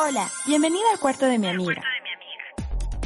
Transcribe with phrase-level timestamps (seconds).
[0.00, 1.82] Hola, bienvenida al cuarto de mi amiga.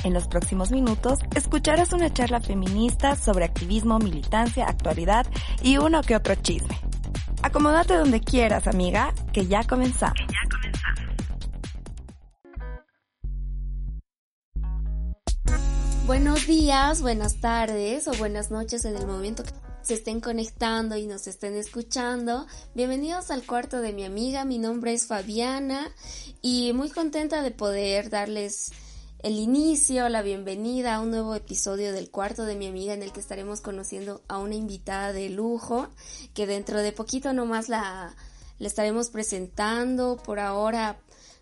[0.04, 5.26] En los próximos minutos escucharás una charla feminista sobre activismo, militancia, actualidad
[5.62, 6.78] y uno que otro chisme.
[7.42, 10.18] Acomódate donde quieras, amiga, que ya comenzamos.
[16.04, 19.52] Buenos días, buenas tardes o buenas noches en el momento que
[19.82, 22.46] se estén conectando y nos estén escuchando.
[22.74, 25.90] Bienvenidos al cuarto de mi amiga, mi nombre es Fabiana
[26.40, 28.70] y muy contenta de poder darles
[29.18, 33.12] el inicio, la bienvenida a un nuevo episodio del cuarto de mi amiga en el
[33.12, 35.88] que estaremos conociendo a una invitada de lujo
[36.32, 38.14] que dentro de poquito nomás la,
[38.58, 40.16] la estaremos presentando.
[40.16, 41.00] Por ahora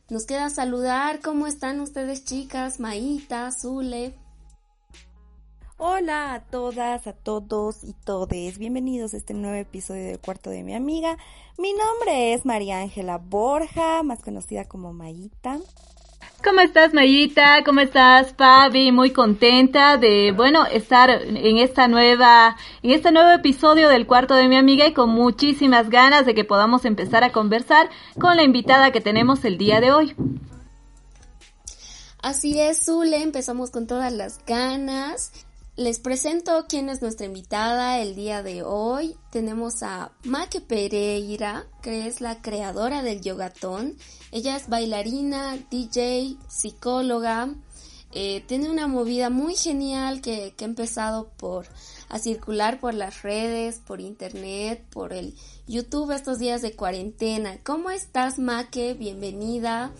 [0.08, 1.20] nos queda saludar.
[1.20, 2.80] ¿Cómo están ustedes chicas?
[2.80, 4.14] Maíta, Zule.
[5.82, 8.58] Hola a todas, a todos y todes.
[8.58, 11.16] Bienvenidos a este nuevo episodio del cuarto de mi amiga.
[11.56, 15.58] Mi nombre es María Ángela Borja, más conocida como Mayita.
[16.44, 17.64] ¿Cómo estás, Mayita?
[17.64, 18.92] ¿Cómo estás, Fabi?
[18.92, 24.48] Muy contenta de, bueno, estar en esta nueva, en este nuevo episodio del cuarto de
[24.48, 27.88] mi amiga y con muchísimas ganas de que podamos empezar a conversar
[28.20, 30.14] con la invitada que tenemos el día de hoy.
[32.20, 35.46] Así es, Zule, empezamos con todas las ganas.
[35.80, 39.16] Les presento quién es nuestra invitada el día de hoy.
[39.30, 43.96] Tenemos a Make Pereira, que es la creadora del yogatón.
[44.30, 47.54] Ella es bailarina, DJ, psicóloga.
[48.12, 51.66] Eh, tiene una movida muy genial que, que ha empezado por
[52.10, 55.34] a circular por las redes, por internet, por el
[55.66, 57.56] YouTube estos días de cuarentena.
[57.64, 58.92] ¿Cómo estás, Make?
[58.92, 59.92] Bienvenida.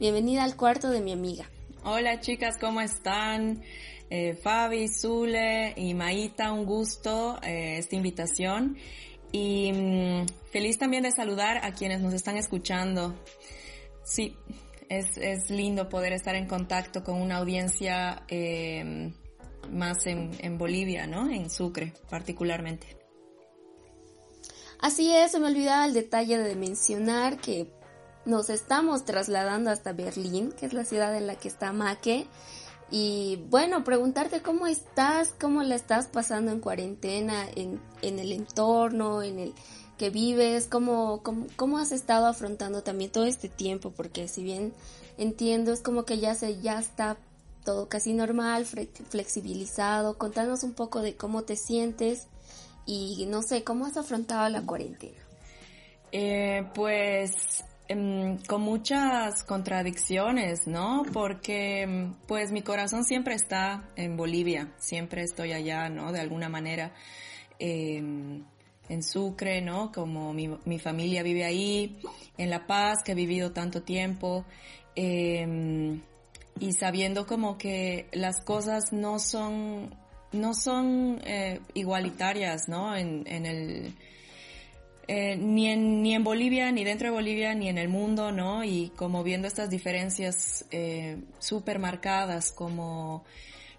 [0.00, 1.48] Bienvenida al cuarto de mi amiga.
[1.84, 3.62] Hola chicas, ¿cómo están?
[4.10, 8.76] Eh, Fabi, Zule y Maíta, un gusto eh, esta invitación
[9.30, 13.14] y mm, feliz también de saludar a quienes nos están escuchando.
[14.02, 14.36] Sí,
[14.88, 19.12] es, es lindo poder estar en contacto con una audiencia eh,
[19.70, 21.30] más en, en Bolivia, ¿no?
[21.30, 22.98] En Sucre particularmente.
[24.80, 27.70] Así es, se me olvidaba el detalle de mencionar que
[28.24, 32.26] nos estamos trasladando hasta Berlín, que es la ciudad en la que está Make.
[32.90, 39.22] Y bueno, preguntarte cómo estás, cómo la estás pasando en cuarentena, en, en el entorno,
[39.22, 39.54] en el
[39.96, 44.72] que vives, cómo, cómo, cómo has estado afrontando también todo este tiempo, porque si bien
[45.18, 47.16] entiendo, es como que ya se, ya está
[47.64, 50.18] todo casi normal, flexibilizado.
[50.18, 52.26] Contanos un poco de cómo te sientes
[52.86, 55.18] y no sé, cómo has afrontado la cuarentena.
[56.12, 57.62] Eh, pues
[58.46, 61.02] con muchas contradicciones, ¿no?
[61.12, 66.12] Porque em, pues mi corazón siempre está en Bolivia, siempre estoy allá, ¿no?
[66.12, 66.92] De alguna manera.
[67.58, 68.44] Em,
[68.88, 69.92] en Sucre, ¿no?
[69.92, 72.00] Como mi, mi, familia vive ahí,
[72.36, 74.44] en La Paz, que he vivido tanto tiempo,
[76.60, 79.94] y sabiendo como que las cosas no son,
[80.32, 82.94] no son eh, igualitarias, ¿no?
[82.94, 83.94] En el,
[85.12, 88.62] eh, ni, en, ni en Bolivia, ni dentro de Bolivia, ni en el mundo, ¿no?
[88.62, 93.24] Y como viendo estas diferencias eh, súper marcadas, como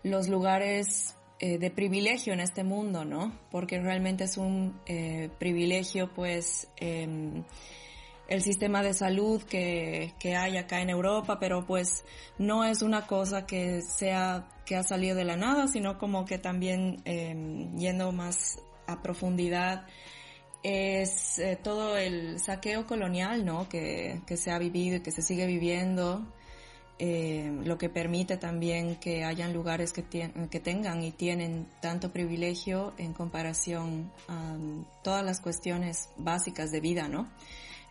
[0.03, 3.31] los lugares eh, de privilegio en este mundo, ¿no?
[3.49, 7.45] Porque realmente es un eh, privilegio, pues, em,
[8.27, 12.03] el sistema de salud que, que hay acá en Europa, pero pues
[12.37, 16.39] no es una cosa que sea, que ha salido de la nada, sino como que
[16.39, 19.87] también em, yendo más a profundidad,
[20.63, 23.67] es eh, todo el saqueo colonial, ¿no?
[23.67, 26.25] Que, que, se ha vivido y que se sigue viviendo,
[27.03, 32.93] eh, lo que permite también que hayan lugares que, que tengan y tienen tanto privilegio
[32.99, 34.55] en comparación a
[35.03, 37.27] todas las cuestiones básicas de vida, ¿no?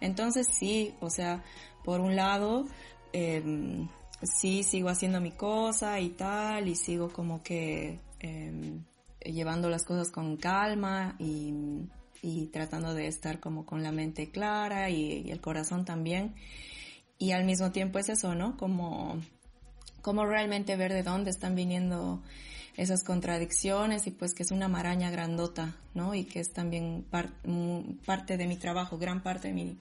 [0.01, 1.43] Entonces sí, o sea,
[1.85, 2.67] por un lado,
[3.13, 3.43] eh,
[4.23, 8.85] sí sigo haciendo mi cosa y tal, y sigo como que em,
[9.25, 11.53] llevando las cosas con calma y
[12.23, 16.35] y tratando de estar como con la mente clara y, el corazón también.
[17.19, 18.57] Y al mismo tiempo es eso, ¿no?
[18.57, 19.21] Como,
[20.03, 22.23] como realmente ver de dónde están viniendo
[22.77, 26.15] esas contradicciones y pues que es una maraña grandota, ¿no?
[26.15, 27.05] Y que es también
[28.07, 29.79] parte de mi trabajo, gran parte de mi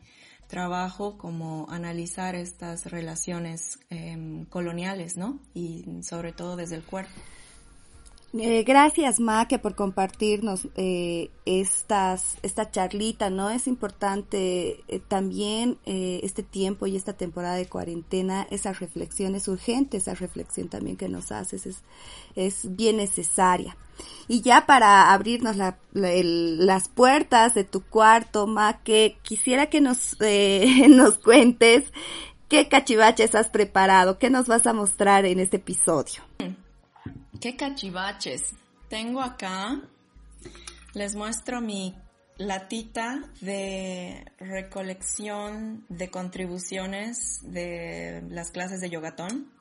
[0.48, 5.40] trabajo como analizar estas relaciones eh, coloniales, ¿no?
[5.54, 7.12] Y sobre todo desde el cuerpo.
[8.38, 13.50] Eh, gracias, Maque, por compartirnos eh, estas, esta charlita, ¿no?
[13.50, 19.48] Es importante eh, también eh, este tiempo y esta temporada de cuarentena, esa reflexión es
[19.48, 21.84] urgente, esa reflexión también que nos haces es,
[22.36, 23.76] es bien necesaria.
[24.28, 30.16] Y ya para abrirnos la, el, las puertas de tu cuarto, Maque, quisiera que nos,
[30.22, 31.92] eh, nos cuentes
[32.48, 34.18] ¿Qué cachivaches has preparado?
[34.18, 36.24] ¿Qué nos vas a mostrar en este episodio?
[37.40, 38.54] ¿Qué cachivaches?
[38.90, 39.80] Tengo acá,
[40.94, 41.96] les muestro mi
[42.38, 49.52] latita de recolección de contribuciones de las clases de yogatón.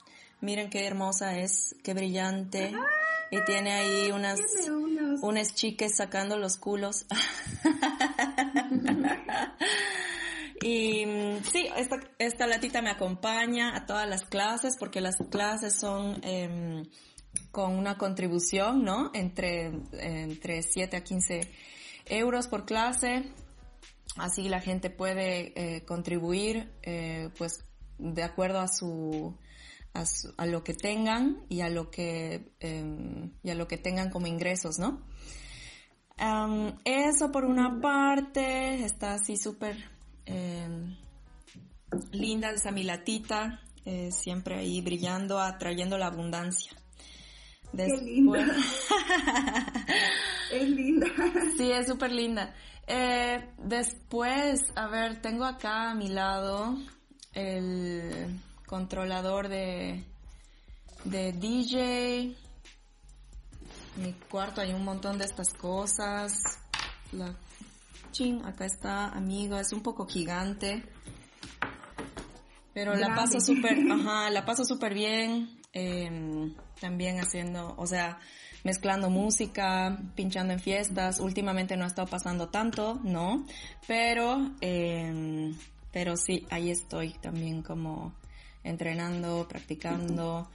[0.40, 2.72] Miren qué hermosa es, qué brillante.
[3.30, 4.40] Y tiene ahí unas,
[5.20, 7.06] unas chiques sacando los culos.
[10.62, 15.74] y mm, sí, esta, esta latita me acompaña a todas las clases porque las clases
[15.74, 16.84] son em,
[17.50, 19.10] con una contribución, ¿no?
[19.14, 21.40] Entre, entre 7 a 15
[22.06, 23.24] euros por clase.
[24.16, 27.64] Así la gente puede eh, contribuir, eh, pues,
[27.98, 29.36] de acuerdo a su,
[30.36, 34.26] a, lo que tengan y a lo que, em, y a lo que tengan como
[34.26, 35.02] ingresos, ¿no?
[36.84, 39.76] eso por una parte, está así súper
[40.26, 40.96] em,
[42.10, 46.72] linda esa mi latita, eh, siempre ahí brillando, atrayendo la abundancia.
[47.76, 48.40] Qué linda.
[50.52, 51.06] es linda.
[51.56, 52.54] Sí, es súper linda.
[52.86, 56.76] Eh, después, a ver, tengo acá a mi lado
[57.34, 60.04] el controlador de,
[61.04, 62.36] de DJ.
[63.96, 66.32] En mi cuarto hay un montón de estas cosas.
[67.12, 67.34] La
[68.12, 70.82] ching, acá está, amigo, es un poco gigante.
[72.72, 75.57] Pero la paso súper, ajá, la paso súper bien.
[75.72, 78.18] Em, también haciendo, o sea,
[78.64, 81.20] mezclando música, pinchando en fiestas.
[81.20, 83.44] Últimamente no ha estado pasando tanto, ¿no?
[83.86, 85.54] Pero, em,
[85.92, 88.14] pero sí, ahí estoy también como
[88.64, 90.48] entrenando, practicando.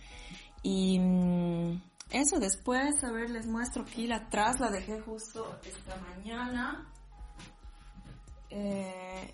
[0.64, 1.82] Y mm,
[2.12, 6.88] eso después, a ver, les muestro aquí la atrás, la dejé justo esta mañana.
[8.50, 9.34] Eh,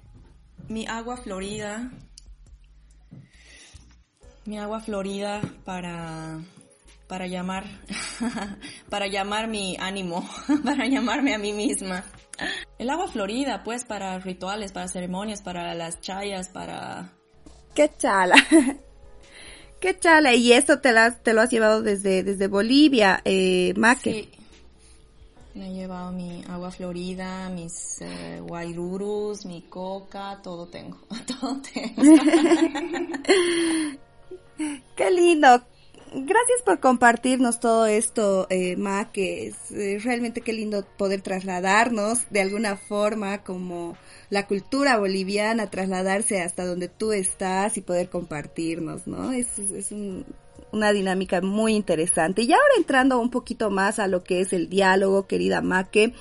[0.67, 1.91] mi agua florida.
[4.45, 6.39] Mi agua florida para,
[7.07, 7.65] para llamar,
[8.89, 10.27] para llamar mi ánimo,
[10.63, 12.03] para llamarme a mí misma.
[12.77, 17.11] El agua florida, pues, para rituales, para ceremonias, para las chayas, para
[17.73, 18.35] qué chala.
[19.79, 20.33] qué chala.
[20.33, 20.93] Y esto te,
[21.23, 24.13] te lo has llevado desde, desde Bolivia, eh, Maque.
[24.13, 24.29] Sí.
[25.55, 30.99] Me he llevado mi agua florida, mis eh, guairurus, mi coca, todo tengo.
[31.25, 32.01] Todo tengo.
[34.95, 35.63] Qué lindo
[36.13, 42.29] gracias por compartirnos todo esto, eh, Ma, que es eh, realmente qué lindo poder trasladarnos
[42.29, 43.97] de alguna forma como
[44.29, 49.31] la cultura boliviana, trasladarse hasta donde tú estás y poder compartirnos, ¿no?
[49.31, 49.91] Es, es
[50.71, 52.43] una dinámica muy interesante.
[52.43, 56.13] Y ahora entrando un poquito más a lo que es el diálogo, querida Maque,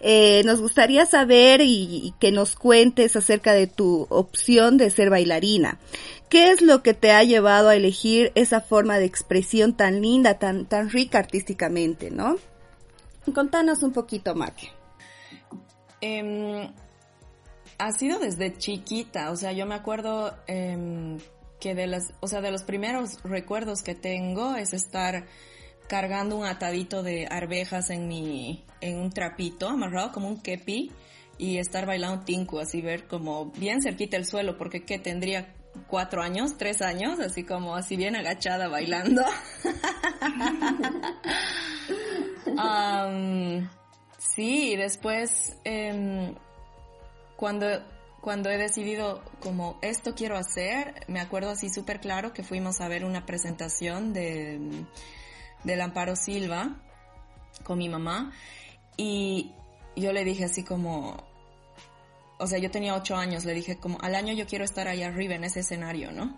[0.00, 5.78] eh, nos gustaría saber y, que nos cuentes acerca de tu opción de ser bailarina.
[6.28, 10.38] ¿Qué es lo que te ha llevado a elegir esa forma de expresión tan linda,
[10.38, 12.36] tan, tan rica artísticamente, no?
[13.32, 14.70] Contanos un poquito, Maque.
[16.00, 16.70] Em,
[17.78, 21.18] ha sido desde chiquita, o sea, yo me acuerdo em,
[21.60, 25.26] que de las, o sea, de los primeros recuerdos que tengo es estar
[25.88, 30.92] cargando un atadito de arvejas en mi, en un trapito amarrado como un kepi
[31.38, 35.54] y estar bailando tinku, así ver como bien cerquita el suelo, porque que tendría
[35.88, 39.22] cuatro años, tres años, así como así bien agachada bailando.
[44.18, 46.34] sí, y después em,
[47.36, 47.66] cuando
[48.24, 52.88] cuando he decidido como esto quiero hacer, me acuerdo así súper claro que fuimos a
[52.88, 54.86] ver una presentación de,
[55.62, 56.74] del Amparo Silva
[57.64, 58.32] con mi mamá
[58.96, 59.52] y
[59.94, 61.22] yo le dije así como,
[62.38, 65.02] o sea, yo tenía ocho años, le dije como, al año yo quiero estar ahí
[65.02, 66.36] arriba en ese escenario, ¿no?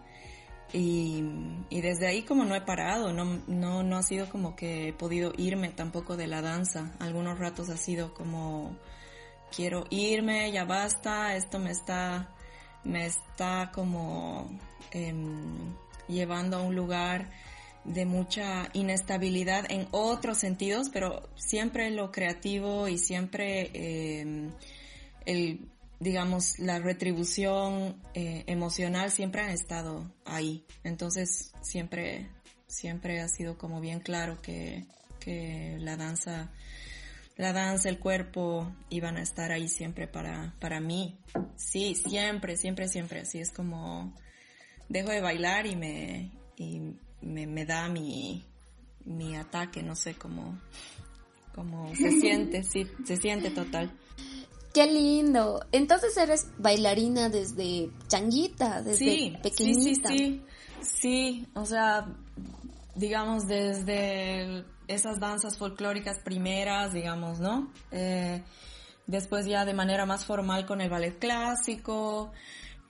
[0.73, 1.23] Y,
[1.71, 4.93] y, desde ahí como no he parado, no, no, no ha sido como que he
[4.93, 6.93] podido irme tampoco de la danza.
[6.99, 8.77] Algunos ratos ha sido como
[9.55, 12.35] quiero irme, ya basta, esto me está,
[12.85, 14.51] me está como
[14.91, 15.75] em,
[16.09, 17.31] llevando a un lugar
[17.85, 24.51] de mucha inestabilidad en otros sentidos, pero siempre lo creativo y siempre em,
[25.25, 30.65] el, digamos, la retribución eh, emocional siempre han estado ahí.
[30.85, 32.31] Entonces siempre,
[32.67, 34.87] siempre ha sido como bien claro que,
[35.21, 36.51] que la danza
[37.37, 41.19] la danza, el cuerpo iban a estar ahí siempre para, para mí.
[41.57, 43.21] Sí, siempre, siempre, siempre.
[43.21, 44.15] Así es como
[44.89, 46.81] dejo de bailar y me, y
[47.21, 48.47] me, me da mi,
[49.05, 50.59] mi ataque, no sé cómo,
[51.55, 53.93] cómo se siente, sí, se siente total.
[54.77, 55.65] Qué lindo.
[55.73, 60.11] Entonces eres bailarina desde changuita, desde sí, pequeñita.
[60.11, 60.43] Sí, sí,
[60.83, 61.01] sí.
[61.01, 62.15] Sí, o sea,
[62.95, 67.73] digamos desde esas danzas folclóricas primeras, digamos, ¿no?
[67.91, 68.43] Eh,
[69.07, 72.33] después ya de manera más formal con el ballet clásico,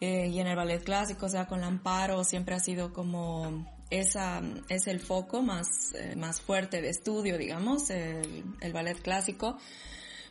[0.00, 3.64] eh, y en el ballet clásico, o sea, con el amparo, siempre ha sido como
[3.90, 9.56] esa es el foco más, eh, más fuerte de estudio, digamos, el, el, ballet clásico.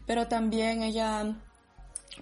[0.06, 1.36] Pero también ella,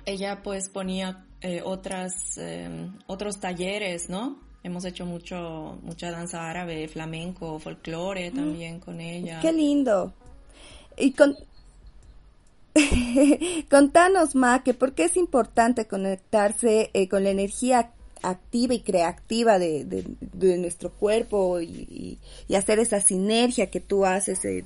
[0.06, 4.40] ella pues ponía eh, otras, eh, otros talleres, ¿no?
[4.64, 8.36] Hemos hecho mucho, mucha danza árabe, flamenco, folclore mm.
[8.36, 9.42] también con ella.
[9.42, 10.14] Qué lindo.
[10.98, 11.36] Y con,
[13.70, 19.60] Contanos, Ma, que por qué es importante conectarse eh, con la energía activa y creativa
[19.60, 24.64] de, de, nuestro cuerpo y, y, hacer esa sinergia que tú haces en,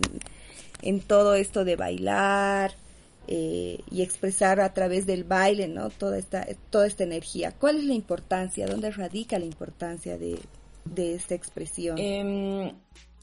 [0.84, 2.76] en todo esto de bailar
[3.28, 5.90] eh, y expresar a través del baile, ¿no?
[5.90, 7.52] Toda esta, toda esta energía.
[7.52, 8.68] ¿Cuál es la importancia?
[8.68, 10.40] ¿Dónde radica la importancia de,
[10.86, 11.98] de esta expresión?
[11.98, 12.74] Eh,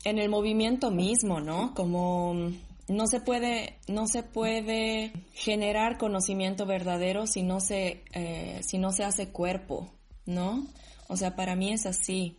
[0.04, 1.74] en el movimiento mismo, ¿no?
[1.74, 2.52] Como
[2.88, 8.92] no se puede, no se puede generar conocimiento verdadero si no se, eh, si no
[8.92, 9.90] se hace cuerpo,
[10.26, 10.66] ¿no?
[11.08, 12.36] O sea, para mí es así.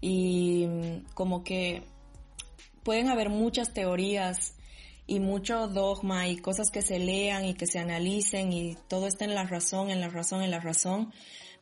[0.00, 1.82] Y mm, como que
[2.84, 4.54] pueden haber muchas teorías
[5.06, 9.24] y mucho dogma y cosas que se lean y que se analicen y todo está
[9.24, 11.12] en la razón, en la razón, en la razón,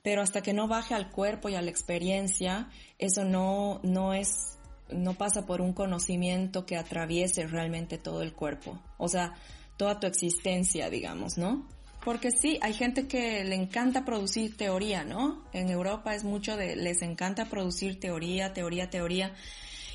[0.02, 2.68] pero hasta que no baje al cuerpo y a la experiencia,
[2.98, 4.58] eso no, no es
[4.90, 9.34] no pasa por un conocimiento que atraviese realmente todo el cuerpo, o sea,
[9.76, 11.66] toda tu existencia, digamos, ¿no?
[12.04, 15.44] Porque sí, hay gente que le encanta producir teoría, ¿no?
[15.52, 19.34] En Europa es mucho de, les encanta producir teoría, teoría, teoría.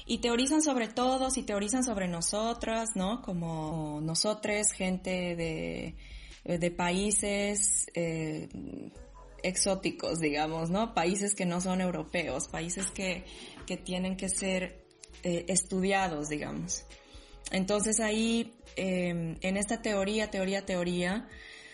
[0.06, 3.22] Y teorizan sobre todos y teorizan sobre nosotras, ¿no?
[3.22, 5.96] Como nosotros, gente de,
[6.44, 8.48] de países eh,
[9.42, 10.94] exóticos, digamos, ¿no?
[10.94, 13.24] Países que no son europeos, países que,
[13.66, 14.86] que tienen que ser
[15.24, 16.86] eh, estudiados, digamos.
[17.52, 21.28] Entonces ahí, em, en esta teoría, teoría, teoría,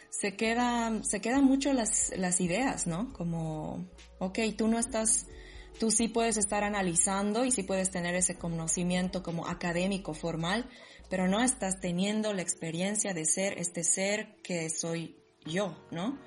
[0.10, 3.14] se queda, se quedan mucho las, las ideas, ¿no?
[3.14, 3.86] Como,
[4.20, 5.28] ok, tú no estás,
[5.82, 10.70] tú sí puedes estar analizando y sí puedes tener ese conocimiento como académico, formal,
[11.10, 16.20] pero no estás teniendo la experiencia de ser este ser que soy yo, ¿no?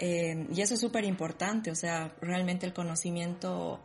[0.00, 3.80] Em, y eso es súper importante, o sea, realmente el conocimiento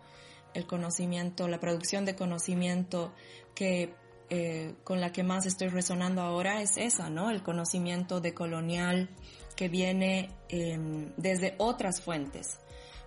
[0.56, 3.14] el conocimiento, la producción de conocimiento
[3.54, 3.94] que
[4.32, 7.30] eh, con la que más estoy resonando ahora es esa, ¿no?
[7.30, 9.12] El conocimiento decolonial
[9.56, 12.58] que viene em, desde otras fuentes,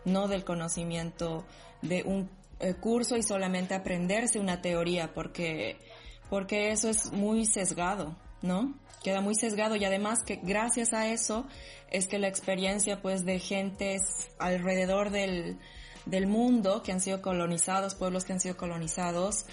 [0.04, 1.44] no del conocimiento
[1.82, 2.30] de un
[2.60, 5.78] eh, curso y solamente aprenderse una teoría, porque,
[6.28, 8.74] porque eso es muy sesgado, ¿no?
[9.02, 11.46] Queda muy sesgado y además que gracias a eso
[11.90, 14.02] es que la experiencia pues de gentes
[14.38, 15.58] alrededor del,
[16.04, 19.46] del mundo que han sido colonizados, pueblos que han sido colonizados,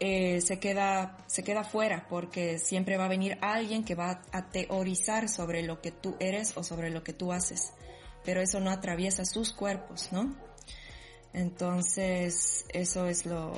[0.00, 4.50] eh, se queda se queda fuera porque siempre va a venir alguien que va a
[4.50, 7.72] teorizar sobre lo que tú eres o sobre lo que tú haces,
[8.24, 10.34] pero eso no atraviesa sus cuerpos, ¿no?
[11.32, 13.52] Entonces eso es lo,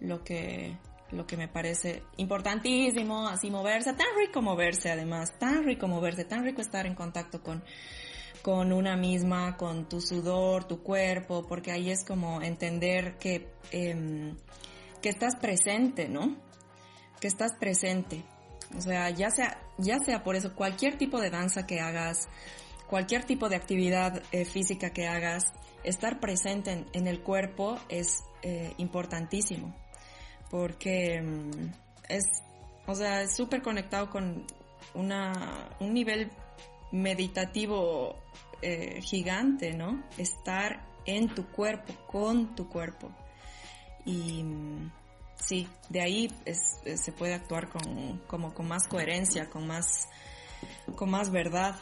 [0.00, 0.76] lo que
[1.10, 6.42] lo que me parece importantísimo, así moverse, tan rico moverse además, tan rico moverse, tan
[6.42, 7.62] rico estar en contacto con
[8.42, 14.36] con una misma, con tu sudor, tu cuerpo, porque ahí es como entender que, em,
[15.00, 16.36] que estás presente, ¿no?
[17.20, 18.24] Que estás presente.
[18.76, 22.28] O sea, ya sea, ya sea por eso, cualquier tipo de danza que hagas,
[22.92, 25.44] cualquier tipo de actividad eh, física que hagas,
[25.82, 29.74] estar presente en, el cuerpo es eh, importantísimo.
[30.50, 31.72] Porque em,
[32.10, 32.26] es,
[32.86, 34.44] o sea, es súper conectado con
[34.92, 36.32] una, un nivel
[36.90, 38.18] meditativo
[38.60, 40.04] eh, gigante, ¿no?
[40.18, 43.10] Estar en tu cuerpo, con tu cuerpo.
[44.04, 44.92] Y mm,
[45.36, 50.10] sí, de ahí se puede actuar con, como con más coherencia, con más,
[50.94, 51.74] con más verdad,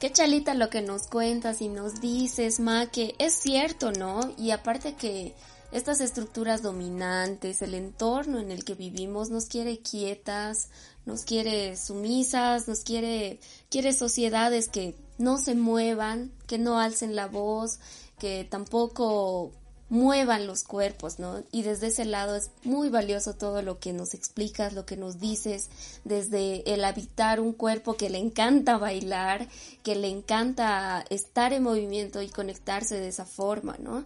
[0.00, 4.20] Qué chalita lo que nos cuentas y nos dices, Ma, que es cierto, ¿no?
[4.36, 5.34] Y aparte que
[5.72, 10.68] estas estructuras dominantes, el entorno en el que vivimos nos quiere quietas,
[11.06, 17.26] nos quiere sumisas, nos quiere, quiere sociedades que no se muevan, que no alcen la
[17.26, 17.78] voz,
[18.18, 19.52] que tampoco
[19.88, 21.42] muevan los cuerpos, ¿no?
[21.52, 25.20] Y desde ese lado es muy valioso todo lo que nos explicas, lo que nos
[25.20, 25.68] dices,
[26.04, 29.48] desde el habitar un cuerpo que le encanta bailar,
[29.82, 34.04] que le encanta estar en movimiento y conectarse de esa forma, ¿no?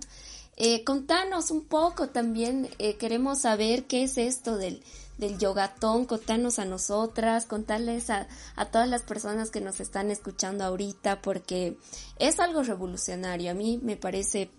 [0.56, 4.82] Eh, contanos un poco también, eh, queremos saber qué es esto del,
[5.16, 10.64] del yogatón, contarnos a nosotras, contarles a, a todas las personas que nos están escuchando
[10.64, 11.76] ahorita, porque
[12.18, 13.52] es algo revolucionario.
[13.52, 14.50] A mí me parece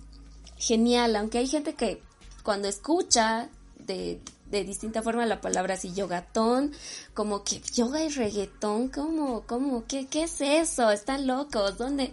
[0.60, 2.04] genial, aunque hay gente que
[2.44, 6.74] cuando escucha de, de distinta forma la palabra así yogatón,
[7.13, 10.92] como que yoga y reggaetón, ¿cómo, cómo, qué, qué es eso?
[10.92, 12.12] Están locos, ¿dónde,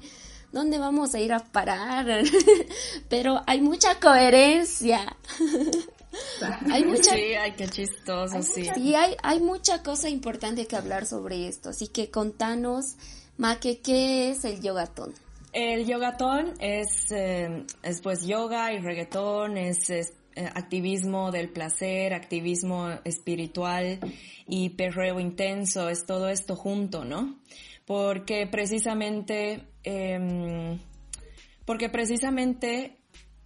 [0.53, 2.07] dónde vamos a ir a parar?
[3.09, 5.17] Pero hay mucha coherencia.
[6.71, 7.15] hay mucha...
[7.15, 8.71] Sí, ay, qué chistoso, sí.
[8.75, 12.95] Sí, hay, hay mucha cosa importante que hablar sobre esto, así que contanos,
[13.38, 15.25] Maque, ¿qué es el yogatón?
[15.59, 20.05] El yogatón es, eh, es pues yoga y reggaetón, es, eh,
[20.37, 23.99] activismo del placer, activismo espiritual
[24.47, 27.39] y perreo intenso, es todo esto junto, ¿no?
[27.87, 30.79] Porque precisamente, eh,
[31.65, 32.99] porque precisamente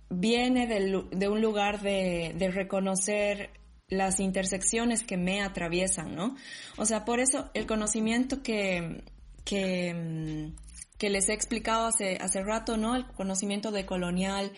[0.09, 3.51] viene de, de un lugar de, de reconocer
[3.87, 6.35] las intersecciones que me atraviesan, ¿no?
[6.77, 9.05] O sea, por eso el conocimiento que,
[9.45, 10.57] que, em,
[11.01, 12.95] que les he explicado hace, hace rato, ¿no?
[12.95, 14.53] El conocimiento de colonial,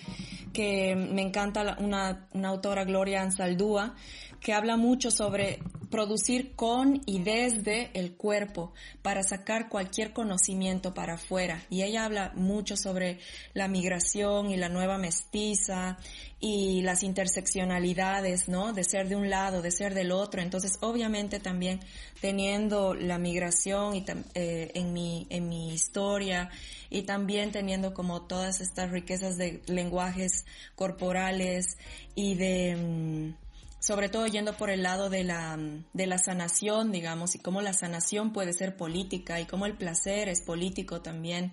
[0.52, 3.94] que me encanta una, una autora, Gloria Ansaldúa,
[4.40, 5.60] que habla mucho sobre
[5.92, 8.72] producir con y desde el cuerpo
[9.02, 11.62] para sacar cualquier conocimiento para afuera.
[11.70, 13.20] Y ella habla mucho sobre
[13.54, 15.98] la migración y la nueva mestiza
[16.40, 18.72] y las interseccionalidades, ¿no?
[18.72, 20.42] De ser de un lado, de ser del otro.
[20.42, 21.78] Entonces, obviamente también
[22.20, 26.50] teniendo la migración y eh, en mi en mi historia
[26.90, 31.76] y también teniendo como todas estas riquezas de lenguajes corporales
[32.14, 33.41] y de mm,
[33.84, 35.58] sobre todo yendo por el lado de la,
[35.92, 40.28] de la sanación, digamos, y cómo la sanación puede ser política y cómo el placer
[40.28, 41.52] es político también.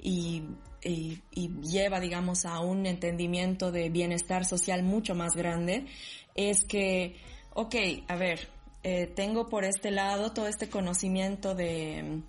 [0.00, 0.44] Y
[0.82, 1.20] y,
[1.62, 5.86] lleva, digamos, a un entendimiento de bienestar social mucho más grande,
[6.34, 7.16] es que,
[7.54, 7.74] ok,
[8.06, 8.48] a ver,
[8.82, 12.22] eh, tengo por este lado todo este conocimiento de,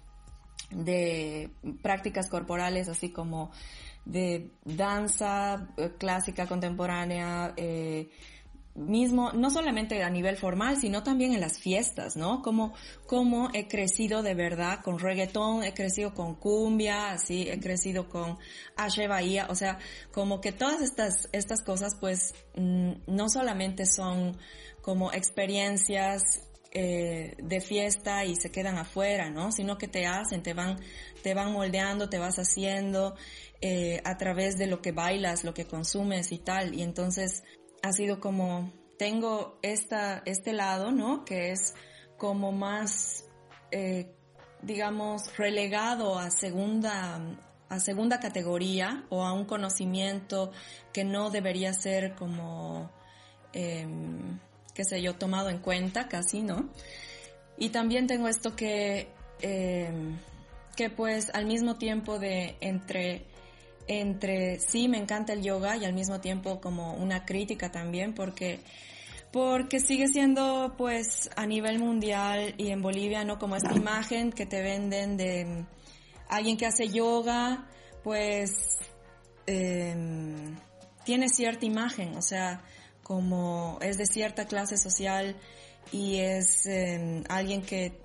[0.72, 3.52] de prácticas corporales, así como
[4.06, 8.10] de danza eh, clásica contemporánea, eh,
[8.80, 12.42] mismo, no solamente a nivel formal, sino también en las fiestas, ¿no?
[12.42, 12.74] Como,
[13.06, 18.38] como he crecido de verdad con reggaetón, he crecido con cumbia, así, he crecido con
[18.76, 19.80] Ashe Bahía, o sea,
[20.12, 24.38] como que todas estas, estas cosas, pues, mm, no solamente son
[24.82, 29.52] como experiencias eh, de fiesta y se quedan afuera, ¿no?
[29.52, 30.80] Sino que te hacen, te van,
[31.24, 33.16] te van moldeando, te vas haciendo
[33.60, 36.76] eh, a través de lo que bailas, lo que consumes y tal.
[36.76, 37.44] Y entonces
[37.82, 41.24] ha sido como, tengo esta, este lado, ¿no?
[41.26, 41.74] Que es
[42.18, 43.26] como más,
[43.72, 44.12] eh,
[44.62, 47.20] digamos, relegado a segunda,
[47.70, 50.52] a segunda categoría o a un conocimiento
[50.92, 52.92] que no debería ser como,
[53.54, 54.40] em,
[54.74, 56.70] qué sé yo, tomado en cuenta casi, ¿no?
[57.58, 59.10] Y también tengo esto que,
[59.42, 60.18] em,
[60.76, 63.29] que pues al mismo tiempo de entre
[63.90, 68.60] entre sí me encanta el yoga y al mismo tiempo como una crítica también porque
[69.32, 74.46] porque sigue siendo pues a nivel mundial y en Bolivia no como esta imagen que
[74.46, 75.66] te venden de
[76.28, 77.68] alguien que hace yoga
[78.04, 78.52] pues
[79.48, 80.56] em,
[81.04, 82.62] tiene cierta imagen o sea
[83.02, 85.36] como es de cierta clase social
[85.92, 88.00] y es em, alguien que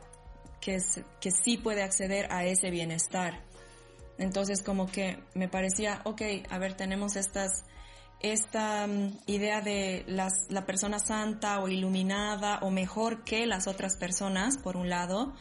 [0.63, 0.79] que,
[1.21, 3.44] que sí puede acceder a ese bienestar
[4.19, 7.65] entonces como que me parecía, ok, a ver, tenemos estas,
[8.21, 13.97] esta mm, idea de las, la persona santa o iluminada o mejor que las otras
[13.97, 15.35] personas, por un lado,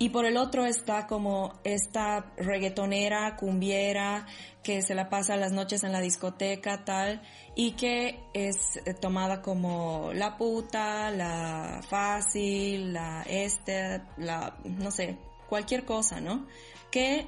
[0.00, 4.26] y por el otro está como esta reggaetonera, cumbiera,
[4.62, 7.20] que se la pasa las noches en la discoteca, tal,
[7.56, 15.18] y que es eh, tomada como la puta, la fácil, la este, la, no sé,
[15.48, 16.46] cualquier cosa, ¿no?
[16.92, 17.26] Que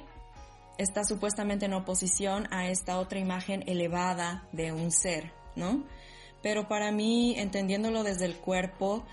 [0.81, 5.83] está supuestamente en oposición a esta otra imagen elevada de un ser, ¿no?
[6.41, 9.05] Pero para mí, entendiéndolo desde el cuerpo,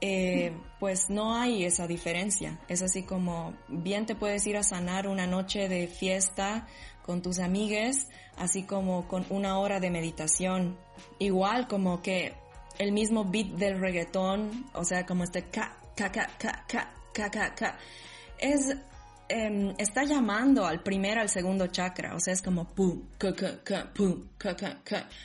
[0.00, 2.58] eh, pues no hay esa diferencia.
[2.68, 6.66] Es así como bien te puedes ir a sanar una noche de fiesta
[7.02, 10.76] con tus amigues, así como con una hora de meditación.
[11.18, 12.34] Igual como que
[12.78, 17.54] el mismo beat del reggaetón, o sea, como este ca, ca, ca, ca, ca, ca,
[17.54, 17.78] ca,
[18.38, 18.76] es
[19.28, 23.02] Em, está llamando al primer, al segundo chakra, o sea, es como pum,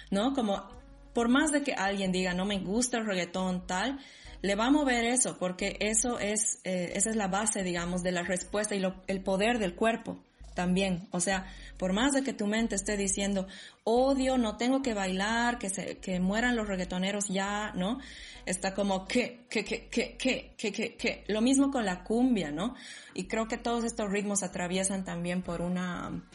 [0.09, 0.33] ¿no?
[0.33, 0.69] Como
[1.13, 3.99] por más de que alguien diga no me gusta el reggaetón tal,
[4.41, 8.13] le va a mover eso, porque eso es, eh, esa es la base, digamos, de
[8.13, 10.23] la respuesta y el poder del cuerpo
[10.59, 11.07] también.
[11.11, 11.45] O sea,
[11.77, 13.47] por más de que tu mente esté diciendo,
[13.85, 17.99] odio, no tengo que bailar, que se, que mueran los reggaetoneros ya, ¿no?
[18.45, 21.23] Está como que, que, que, que, que, que, que, que.
[21.29, 22.75] Lo mismo con la cumbia, ¿no?
[23.13, 26.27] Y creo que todos estos ritmos atraviesan también por una,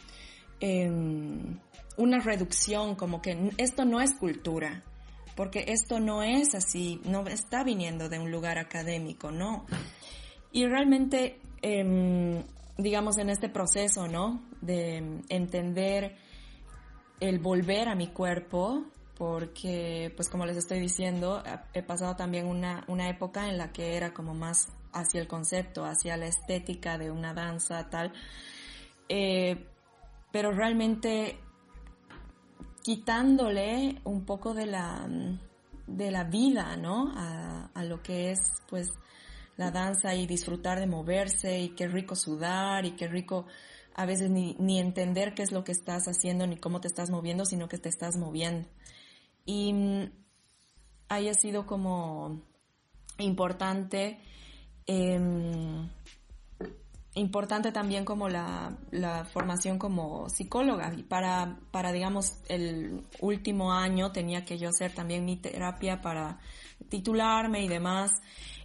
[0.59, 0.91] eh,
[1.99, 4.85] una reducción, como que esto no es cultura,
[5.37, 9.67] porque esto no es así, no está viniendo de un lugar académico, no.
[10.51, 12.43] Y realmente eh,
[12.77, 14.43] digamos, en este proceso, ¿no?
[14.61, 16.17] De entender
[17.21, 18.85] el volver a mi cuerpo,
[19.17, 23.97] porque, pues como les estoy diciendo, he pasado también una, una época en la que
[23.97, 28.13] era como más hacia el concepto, hacia la estética de una danza, tal.
[29.09, 29.69] Eh,
[30.33, 31.39] pero realmente
[32.83, 35.07] quitándole un poco de la,
[35.87, 37.13] de la vida, ¿no?
[37.15, 38.89] A, a lo que es, pues,
[39.57, 43.47] la danza y disfrutar de moverse y qué rico sudar y qué rico
[43.95, 47.45] a veces ni, entender qué es lo que estás haciendo ni cómo te estás moviendo,
[47.45, 48.69] sino que te estás moviendo.
[49.45, 50.11] Y mm,
[51.09, 52.43] ahí ha sido como
[53.19, 54.19] importante,
[54.87, 55.21] eh,
[57.15, 60.93] importante también como la, la, formación como psicóloga.
[60.97, 66.41] Y para, para, digamos, el último año tenía que yo hacer también mi terapia para
[66.89, 68.11] titularme y demás.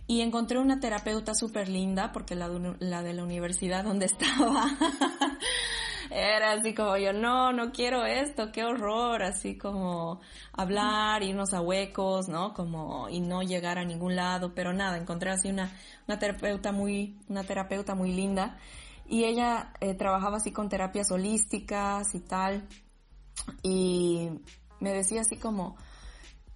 [0.10, 2.48] Y encontré una terapeuta súper linda, porque la,
[2.80, 4.65] la de la universidad donde estaba
[6.10, 10.19] era así como yo, no, no quiero esto, qué horror, así como
[10.52, 12.56] hablar, irnos a huecos, ¿no?
[12.56, 15.72] Como, y no llegar a ningún lado, pero nada, encontré así una,
[16.08, 18.58] una terapeuta muy, una terapeuta muy linda.
[19.08, 22.67] Y ella eh, trabajaba así con terapias holísticas y tal.
[23.62, 24.32] Y
[24.80, 25.78] me decía así como,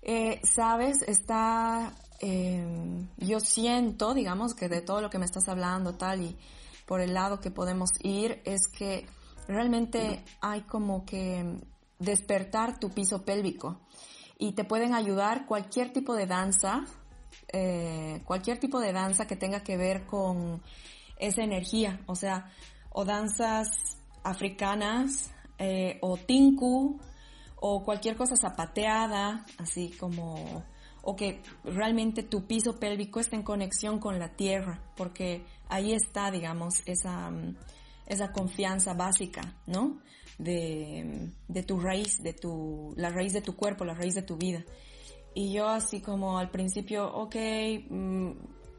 [0.01, 5.95] eh, sabes, está eh, yo siento, digamos, que de todo lo que me estás hablando,
[5.95, 6.37] tal, y
[6.85, 9.05] por el lado que podemos ir, es que
[9.47, 11.57] realmente hay como que
[11.99, 13.79] despertar tu piso pélvico.
[14.37, 16.85] Y te pueden ayudar cualquier tipo de danza,
[17.51, 20.61] eh, cualquier tipo de danza que tenga que ver con
[21.17, 22.49] esa energía, o sea,
[22.91, 23.67] o danzas
[24.23, 26.99] africanas, eh, o tinku,
[27.55, 30.63] o cualquier cosa zapateada, así como
[31.03, 36.31] o que realmente tu piso pélvico esté en conexión con la tierra, porque ahí está,
[36.31, 37.57] digamos, esa, mm,
[38.07, 39.99] esa confianza básica, ¿no?
[40.37, 44.37] De, de tu raíz, de tu, la raíz de tu cuerpo, la raíz de tu
[44.37, 44.63] vida.
[45.35, 47.35] Y yo así como al principio, ok,
[47.89, 48.31] mmm,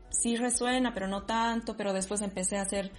[0.09, 2.91] sí resuena, pero no tanto, pero después empecé a hacer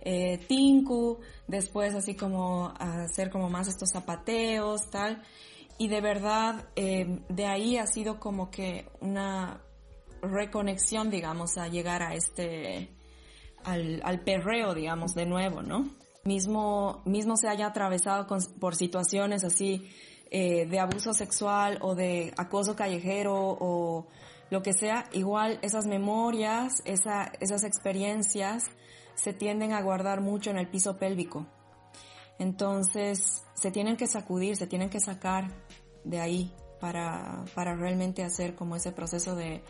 [0.00, 5.22] eh, tinku, después así como a hacer como más estos zapateos, tal
[5.82, 9.64] y de verdad eh, de ahí ha sido como que una
[10.22, 12.88] reconexión, digamos, a llegar a este,
[13.64, 15.90] al, al perreo, digamos, de nuevo, ¿no?
[16.22, 19.90] Mismo, mismo se haya atravesado con, por situaciones así
[20.30, 24.06] eh, de abuso sexual o de acoso callejero o
[24.50, 28.66] lo que sea, igual esas memorias, esa, esas experiencias
[29.16, 31.48] se tienden a guardar mucho en el piso pélvico.
[32.38, 35.52] Entonces, se tienen que sacudir, se tienen que sacar
[36.04, 39.62] de ahí para, para realmente hacer como ese proceso de,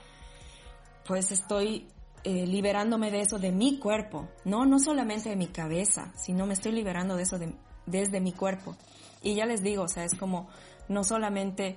[1.06, 1.88] pues estoy
[2.24, 6.54] eh, liberándome de eso de mi cuerpo, no, no solamente de mi cabeza, sino me
[6.54, 7.54] estoy liberando de eso de,
[7.86, 8.76] desde mi cuerpo.
[9.22, 10.48] Y ya les digo, o sea, es como
[10.88, 11.76] no solamente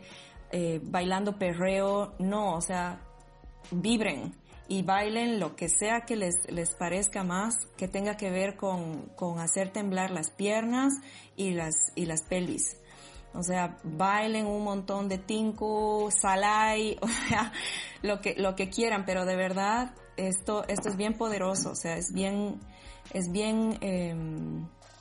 [0.51, 3.01] eh, bailando perreo, no, o sea,
[3.71, 4.33] vibren,
[4.67, 9.09] y bailen lo que sea que les, les parezca más, que tenga que ver con,
[9.15, 10.93] con hacer temblar las piernas
[11.35, 12.77] y las, y las pelvis.
[13.35, 17.51] O sea, bailen un montón de tinku, salai, o sea,
[18.01, 21.97] lo que, lo que quieran, pero de verdad, esto, esto es bien poderoso, o sea,
[21.97, 22.59] es bien,
[23.13, 24.15] es bien, eh,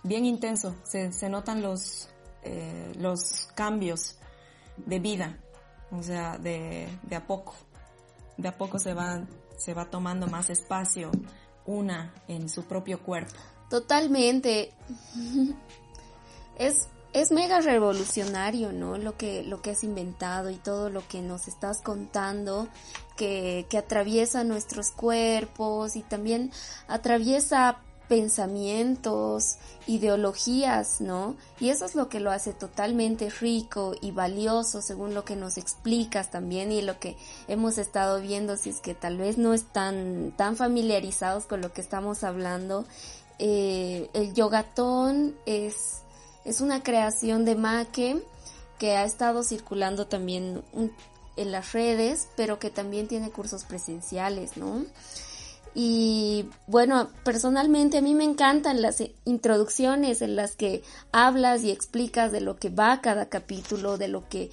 [0.03, 0.75] bien intenso.
[0.85, 2.09] Se, notan los,
[2.43, 4.19] eh, los cambios
[4.77, 5.39] de vida,
[5.91, 7.55] o sea, de, de a poco.
[8.37, 11.11] De a poco se van se va tomando más espacio
[11.67, 13.35] una en su propio cuerpo.
[13.71, 14.73] Totalmente.
[16.57, 18.99] Es, es mega revolucionario, ¿no?
[18.99, 22.69] Lo que, lo que has inventado y todo lo que nos estás contando,
[23.17, 26.51] que, que atraviesa nuestros cuerpos y también
[26.89, 31.37] atraviesa pensamientos, ideologías, ¿no?
[31.61, 35.57] Y eso es lo que lo hace totalmente rico y valioso según lo que nos
[35.57, 37.17] explicas también y lo que
[37.49, 41.81] hemos estado viendo, si es que tal vez no están tan familiarizados con lo que
[41.81, 42.85] estamos hablando.
[43.39, 46.04] Eh, el yogatón es,
[46.45, 48.23] es una creación de Make
[48.79, 50.63] que ha estado circulando también
[51.37, 54.85] en las redes, pero que también tiene cursos presenciales, ¿no?
[55.75, 62.31] Y bueno, personalmente a mí me encantan las introducciones en las que hablas y explicas
[62.31, 64.51] de lo que va cada capítulo, de lo que...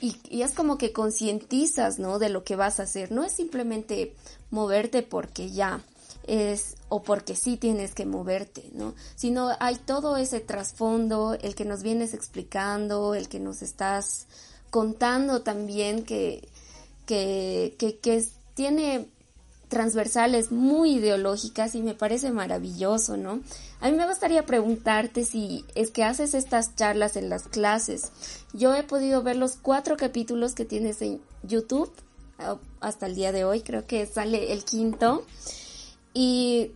[0.00, 2.18] Y, y es como que concientizas, ¿no?
[2.18, 3.10] De lo que vas a hacer.
[3.10, 4.14] No es simplemente
[4.50, 5.84] moverte porque ya
[6.26, 8.94] es o porque sí tienes que moverte, ¿no?
[9.16, 14.26] Sino hay todo ese trasfondo, el que nos vienes explicando, el que nos estás
[14.70, 16.48] contando también que,
[17.06, 19.08] que, que, que tiene
[19.72, 23.40] transversales muy ideológicas y me parece maravilloso, ¿no?
[23.80, 28.12] A mí me gustaría preguntarte si es que haces estas charlas en las clases.
[28.52, 31.90] Yo he podido ver los cuatro capítulos que tienes en YouTube
[32.38, 35.24] ah, hasta el día de hoy, creo que sale el quinto.
[36.14, 36.72] Y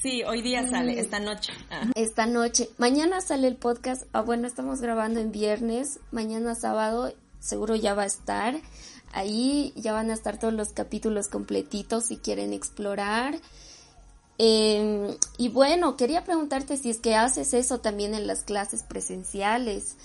[0.00, 1.52] Sí, hoy día sale, esta noche.
[1.70, 1.90] Ah.
[1.96, 2.70] Esta noche.
[2.78, 4.04] Mañana sale el podcast.
[4.12, 5.98] Ah, bueno, estamos grabando en viernes.
[6.12, 8.54] Mañana sábado seguro ya va a estar.
[9.12, 13.40] Ahí ya van a estar todos los capítulos completitos si quieren explorar.
[14.38, 19.96] Em, y bueno, quería preguntarte si es que haces eso también en las clases presenciales.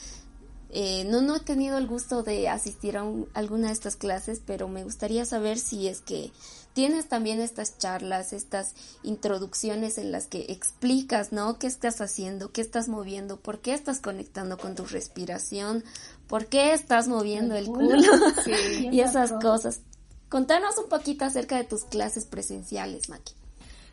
[0.72, 4.68] Eh, no, no he tenido el gusto de asistir a alguna de estas clases, pero
[4.68, 6.32] me gustaría saber si es que
[6.74, 11.58] tienes también estas charlas, estas introducciones en las que explicas, ¿no?
[11.60, 12.52] ¿Qué estás haciendo?
[12.52, 13.38] ¿Qué estás moviendo?
[13.38, 15.84] ¿Por qué estás conectando con tu respiración?
[16.28, 17.98] ¿Por qué estás moviendo el, culo?
[18.92, 19.82] y esas cosas.
[20.30, 23.34] Contanos un poquito acerca de tus clases presenciales, Maki.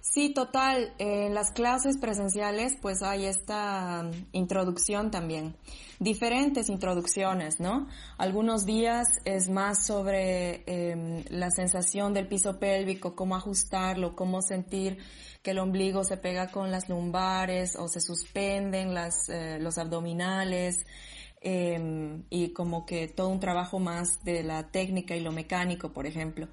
[0.03, 0.95] Sí, total.
[0.99, 5.57] En las clases presenciales pues hay esta um, introducción también.
[5.99, 7.87] Diferentes introducciones, ¿no?
[8.17, 14.97] Algunos días es más sobre em, la sensación del piso pélvico, cómo ajustarlo, cómo sentir
[15.43, 20.87] que el ombligo se pega con las lumbares o se suspenden las, eh, los abdominales.
[21.43, 26.07] Em, y como que todo un trabajo más de la técnica y lo mecánico, por
[26.07, 26.49] ejemplo,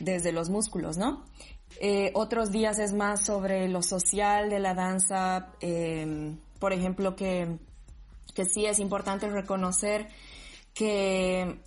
[0.00, 1.24] desde los músculos, ¿no?
[1.80, 7.58] Eh, otros días es más sobre lo social de la danza, em, por ejemplo, que,
[8.34, 10.08] que sí es importante reconocer
[10.74, 11.60] que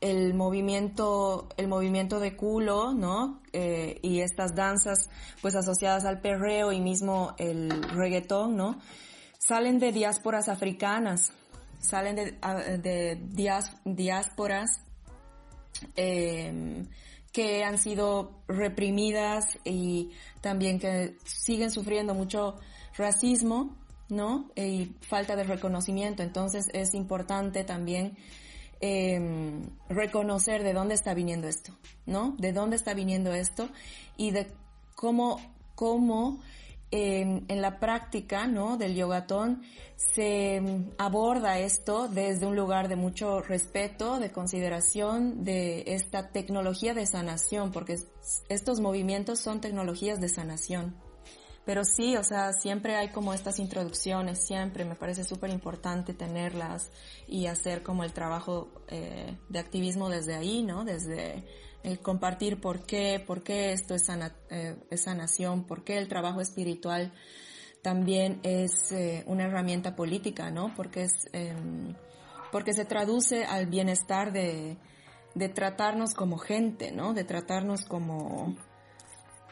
[0.00, 3.40] el movimiento, el movimiento de culo, ¿no?
[3.52, 5.08] Eh, y estas danzas,
[5.40, 8.78] pues asociadas al perreo y mismo el reggaetón, ¿no?
[9.38, 11.32] Salen de diásporas africanas,
[11.80, 12.32] salen de,
[12.78, 13.18] de
[13.84, 14.82] diásporas
[15.96, 16.84] eh,
[17.32, 22.56] que han sido reprimidas y también que siguen sufriendo mucho
[22.96, 23.76] racismo,
[24.08, 24.50] ¿no?
[24.56, 26.22] Y falta de reconocimiento.
[26.22, 28.16] Entonces es importante también
[28.80, 32.34] em, reconocer de dónde está viniendo esto, ¿no?
[32.38, 33.68] De dónde está viniendo esto
[34.16, 34.46] y de
[34.94, 35.40] cómo,
[35.74, 36.40] cómo
[36.90, 38.76] en, la práctica ¿no?
[38.76, 39.62] del yogatón
[39.96, 46.94] se mm, aborda esto desde un lugar de mucho respeto, de consideración de esta tecnología
[46.94, 47.98] de sanación, porque
[48.48, 50.96] estos movimientos son tecnologías de sanación.
[51.64, 56.92] Pero sí, o sea, siempre hay como estas introducciones, siempre me parece súper importante tenerlas
[57.26, 60.84] y hacer como el trabajo eh, de activismo desde ahí, ¿no?
[60.84, 61.44] Desde
[61.86, 66.40] el compartir por qué, por qué esto es, sana, eh, sanación, por qué el trabajo
[66.40, 67.12] espiritual
[67.80, 70.74] también es eh, una herramienta política, ¿no?
[70.74, 71.94] Porque es, em,
[72.50, 74.76] porque se traduce al bienestar de,
[75.36, 77.14] de tratarnos como gente, ¿no?
[77.14, 78.56] De tratarnos como,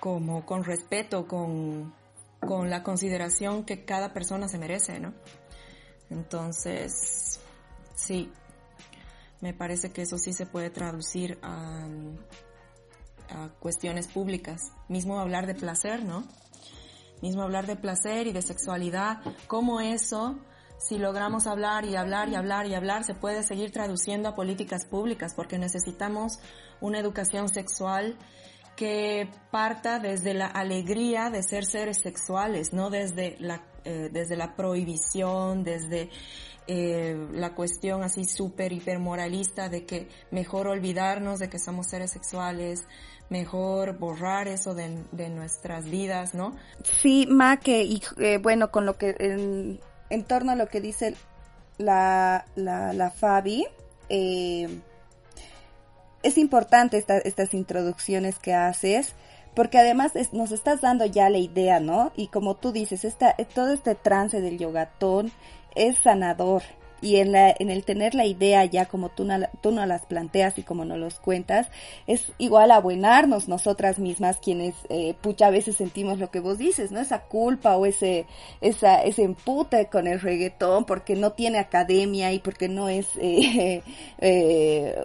[0.00, 1.94] como con respeto, con,
[2.40, 5.14] con la consideración que cada persona se merece, ¿no?
[6.10, 7.40] Entonces,
[7.94, 8.32] sí,
[9.44, 11.86] me parece que eso sí se puede traducir a,
[13.60, 14.72] cuestiones públicas.
[14.88, 16.24] Mismo hablar de placer, ¿no?
[17.20, 20.38] Mismo hablar de placer y de sexualidad, cómo eso,
[20.78, 24.86] si logramos hablar y hablar y hablar y hablar, se puede seguir traduciendo a políticas
[24.86, 26.38] públicas, porque necesitamos
[26.80, 28.16] una educación sexual
[28.76, 34.56] que parta desde la alegría de ser seres sexuales, no desde la, eh, desde la
[34.56, 36.08] prohibición, desde
[36.66, 42.86] eh, la cuestión así súper hipermoralista de que mejor olvidarnos de que somos seres sexuales,
[43.28, 46.56] mejor borrar eso de, nuestras vidas, ¿no?
[46.82, 50.80] Sí, Ma, que, y eh, bueno, con lo que, en, en, torno a lo que
[50.80, 51.14] dice
[51.78, 53.66] la, la, la Fabi,
[54.08, 54.80] eh,
[56.22, 59.14] es importante estas introducciones que haces,
[59.54, 62.12] porque además nos estás dando ya la idea, ¿no?
[62.16, 65.30] Y como tú dices, esta, todo este trance del yogatón
[65.74, 66.62] es sanador
[67.04, 70.06] y en, la, en el tener la idea ya como tú, no, tú no las
[70.06, 71.68] planteas y como nos los cuentas,
[72.06, 76.92] es igual abuenarnos nosotras mismas quienes, eh, pucha, a veces sentimos lo que vos dices,
[76.92, 77.00] ¿no?
[77.00, 78.24] Esa culpa o ese,
[78.62, 83.82] esa, ese empute con el reggaetón porque no tiene academia y porque no es eh,
[84.18, 84.96] eh,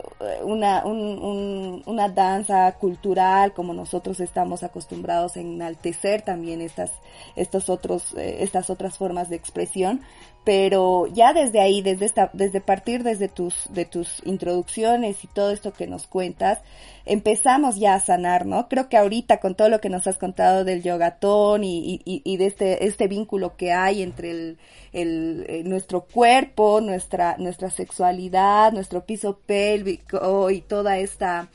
[0.43, 6.91] una, un, una danza cultural como nosotros estamos acostumbrados a enaltecer también estas,
[7.35, 9.99] estos otros, eh, estas otras formas de expresión
[10.43, 15.51] pero ya desde ahí, desde esta, desde partir desde tus, de tus introducciones y todo
[15.51, 16.59] esto que nos cuentas,
[17.05, 18.67] empezamos ya a sanar, ¿no?
[18.67, 22.37] Creo que ahorita con todo lo que nos has contado del yogatón y, y, y
[22.37, 24.57] de este, este vínculo que hay entre el,
[24.93, 31.49] el, eh, nuestro cuerpo, nuestra, nuestra sexualidad, nuestro piso pélvico y toda esta,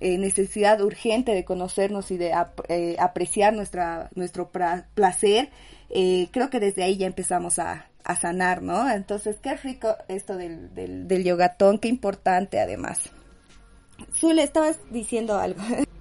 [0.00, 2.32] eh, necesidad urgente de conocernos y de
[2.68, 4.48] eh, apreciar nuestra, nuestro
[4.94, 5.50] placer,
[5.90, 8.90] eh, creo que desde ahí ya empezamos a, a, sanar, ¿no?
[8.90, 13.10] Entonces, qué rico esto del, del, del yogatón, qué importante además.
[14.14, 15.60] Zule, estabas diciendo algo.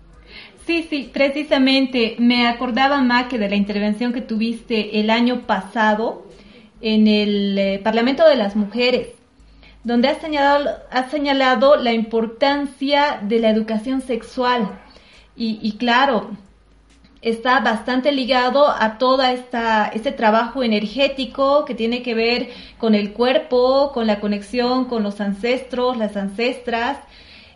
[0.65, 6.27] Sí, sí, precisamente me acordaba, más que de la intervención que tuviste el año pasado
[6.81, 9.07] en el eh, Parlamento de las Mujeres,
[9.85, 14.77] donde has señalado, has señalado la importancia de la educación sexual.
[15.37, 16.31] Y, y claro,
[17.29, 18.97] está bastante ligado a
[19.33, 25.03] esta este trabajo energético que tiene que ver con el cuerpo, con la conexión con
[25.03, 26.97] los ancestros, las ancestras.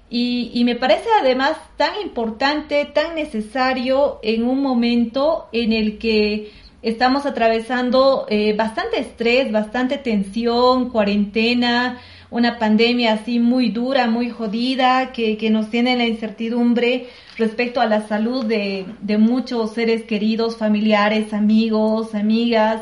[0.10, 6.52] Y, y me parece además tan importante, tan necesario en un momento en el que
[6.82, 12.00] estamos atravesando eh, bastante estrés, bastante tensión, cuarentena,
[12.32, 17.86] una pandemia así muy dura, muy jodida, que, que nos tiene la incertidumbre respecto a
[17.86, 22.82] la salud de, de muchos seres queridos, familiares, amigos, amigas.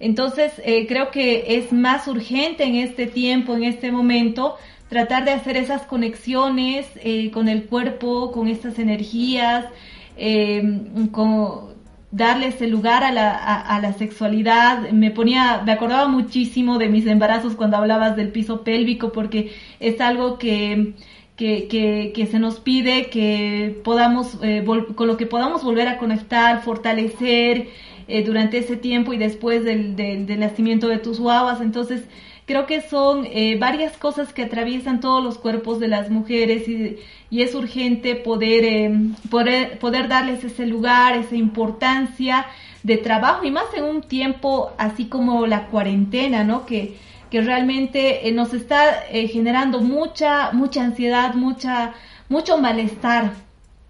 [0.00, 4.56] Entonces, eh, creo que es más urgente en este tiempo, en este momento,
[4.88, 9.66] tratar de hacer esas conexiones eh, con el cuerpo, con estas energías,
[10.16, 10.62] eh,
[11.12, 11.77] con,
[12.10, 14.90] darle ese lugar a la, a, la sexualidad.
[14.90, 20.00] Me ponía, me acordaba muchísimo de mis embarazos cuando hablabas del piso pélvico porque es
[20.00, 20.94] algo que,
[21.36, 25.98] que, que, que se nos pide que podamos, eh, con lo que podamos volver a
[25.98, 27.68] conectar, fortalecer
[28.08, 31.60] eh, durante ese tiempo y después del, del, del nacimiento de tus guaguas.
[31.60, 32.04] Entonces,
[32.48, 36.96] creo que son eh, varias cosas que atraviesan todos los cuerpos de las mujeres y,
[37.30, 38.90] y es urgente poder, eh,
[39.30, 42.46] poder, poder darles ese lugar, esa importancia
[42.82, 46.64] de trabajo y más en un tiempo así como la cuarentena, ¿no?
[46.64, 46.96] Que,
[47.30, 51.92] que realmente eh, nos está eh, generando mucha, mucha ansiedad, mucha,
[52.28, 53.32] mucho malestar.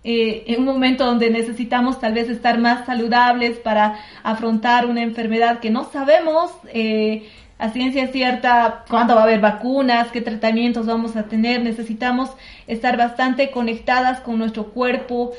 [0.04, 5.58] Eh, en un momento donde necesitamos tal vez estar más saludables para afrontar una enfermedad
[5.58, 11.16] que no sabemos eh, a ciencia cierta cuándo va a haber vacunas, qué tratamientos vamos
[11.16, 11.62] a tener.
[11.62, 12.30] Necesitamos
[12.66, 15.32] estar bastante conectadas con nuestro cuerpo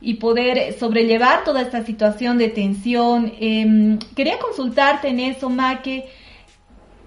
[0.00, 3.32] y poder sobrellevar toda esta situación de tensión.
[3.40, 6.08] Eh, quería consultarte en eso, Maque,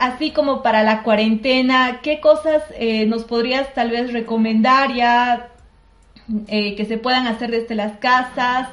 [0.01, 5.49] así como para la cuarentena, ¿qué cosas eh, nos podrías tal vez recomendar ya
[6.47, 8.67] eh, que se puedan hacer desde las casas?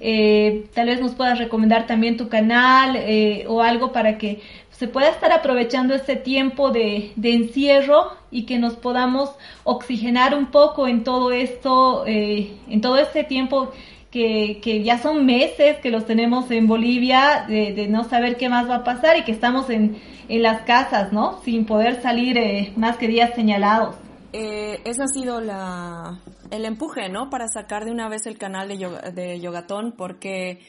[0.00, 2.98] Eh, tal vez nos puedas recomendar también tu canal
[3.46, 4.42] o algo para que
[4.76, 9.30] se pueda estar aprovechando este tiempo de, de, encierro y que nos podamos
[9.62, 13.70] oxigenar un poco en todo esto, eh, en todo este tiempo
[14.10, 18.48] que, que, ya son meses que los tenemos en Bolivia, de, de, no saber qué
[18.48, 19.96] más va a pasar y que estamos en,
[20.28, 21.40] en las casas, ¿no?
[21.44, 23.96] Sin poder salir eh, más que días señalados.
[24.32, 26.18] Eh, ese ha sido la,
[26.50, 27.30] el empuje, ¿no?
[27.30, 30.60] Para sacar de una vez el canal de, yoga, de Yogatón, porque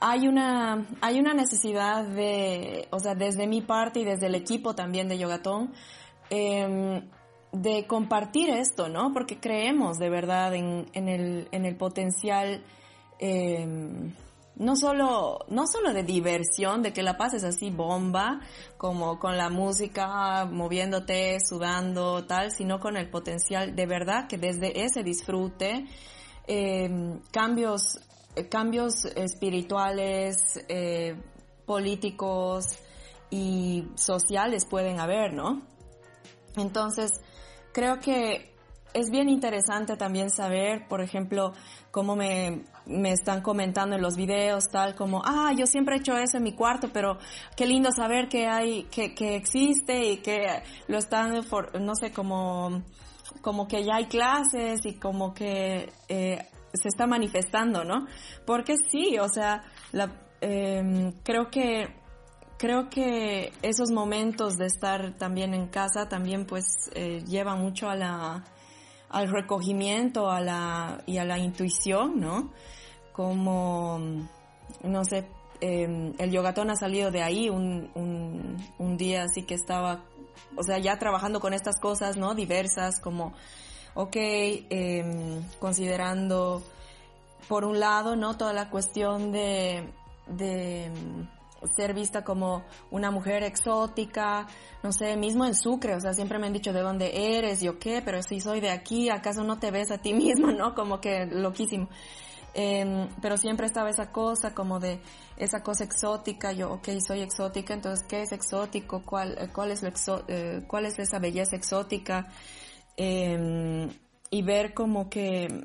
[0.00, 4.74] hay una, hay una necesidad de, o sea, desde mi parte y desde el equipo
[4.74, 5.72] también de Yogatón,
[6.30, 7.02] eh,
[7.52, 9.12] de compartir esto, ¿no?
[9.12, 12.64] Porque creemos de verdad en, en, el, en el potencial,
[13.18, 13.66] eh,
[14.56, 18.40] no solo, no solo de diversión, de que la pases así bomba,
[18.78, 24.84] como con la música, moviéndote, sudando, tal, sino con el potencial de verdad que desde
[24.84, 25.86] ese disfrute,
[26.46, 28.00] eh, cambios
[28.48, 30.36] cambios espirituales,
[30.68, 31.16] eh,
[31.66, 32.78] políticos
[33.30, 35.62] y sociales pueden haber, ¿no?
[36.56, 37.12] Entonces,
[37.72, 38.50] creo que
[38.92, 41.52] es bien interesante también saber, por ejemplo,
[41.90, 46.16] cómo me, me están comentando en los videos, tal como, ah, yo siempre he hecho
[46.16, 47.18] eso en mi cuarto, pero
[47.56, 51.40] qué lindo saber que hay, que, que existe y que lo están,
[51.80, 52.82] no sé, como,
[53.42, 58.06] como que ya hay clases y como que eh, se está manifestando, ¿no?
[58.46, 62.00] Porque sí, o sea, la, eh, creo que
[62.60, 67.96] creo que esos momentos de estar también en casa también pues eh, llevan mucho a
[67.96, 68.44] la,
[69.08, 72.52] al recogimiento a la, y a la intuición, ¿no?
[73.12, 73.98] Como,
[74.84, 75.26] no sé,
[75.62, 80.04] em, el yogatón ha salido de ahí un, un, un día así que estaba,
[80.54, 82.34] o sea, ya trabajando con estas cosas, ¿no?
[82.34, 83.32] Diversas, como,
[83.94, 86.62] ok, eh, considerando,
[87.48, 88.36] por un lado, ¿no?
[88.36, 89.92] Toda la cuestión de,
[90.26, 90.90] de
[91.76, 94.46] ser vista como una mujer exótica,
[94.82, 97.78] no sé, mismo en Sucre, o sea, siempre me han dicho de dónde eres, yo
[97.78, 100.74] qué, pero si soy de aquí, ¿acaso no te ves a ti mismo, no?
[100.74, 101.88] Como que loquísimo.
[102.52, 105.00] Eh, pero siempre estaba esa cosa como de
[105.36, 109.02] esa cosa exótica, yo, ok, soy exótica, entonces, ¿qué es exótico?
[109.04, 112.26] ¿Cuál, eh, cuál, es, lo exo eh, cuál es esa belleza exótica?
[112.96, 113.88] Eh,
[114.30, 115.64] y ver como que,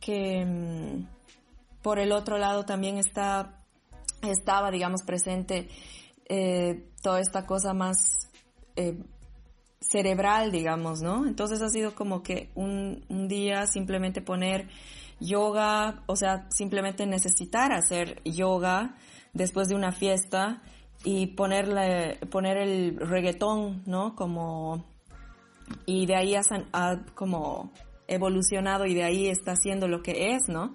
[0.00, 1.06] que mm,
[1.82, 3.56] por el otro lado también está
[4.22, 5.68] estaba, digamos, presente
[6.28, 7.96] eh, toda esta cosa más
[8.76, 8.98] eh,
[9.80, 11.26] cerebral, digamos, ¿no?
[11.26, 14.68] Entonces ha sido como que un, un, día simplemente poner
[15.20, 18.96] yoga, o sea, simplemente necesitar hacer yoga
[19.32, 20.62] después de una fiesta
[21.04, 24.16] y ponerle, poner el reggaetón, ¿no?
[24.16, 24.84] Como,
[25.84, 27.72] y de ahí ha, como
[28.08, 30.74] evolucionado y de ahí está haciendo lo que es, ¿no?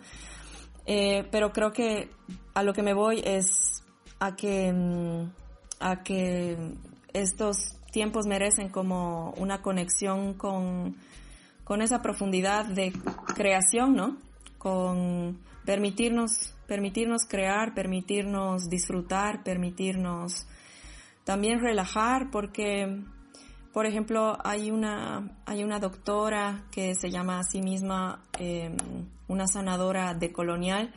[0.85, 2.09] Eh, pero creo que
[2.53, 3.83] a lo que me voy es
[4.19, 5.31] a que, mm,
[5.79, 6.57] a que
[7.13, 10.95] estos tiempos merecen como una conexión con,
[11.63, 12.93] con esa profundidad de
[13.35, 14.17] creación, ¿no?
[14.57, 20.47] Con permitirnos, permitirnos crear, permitirnos disfrutar, permitirnos
[21.23, 23.03] también relajar, porque,
[23.73, 28.75] por ejemplo, hay una, hay una doctora que se llama a sí misma eh,
[29.27, 30.93] una sanadora de colonial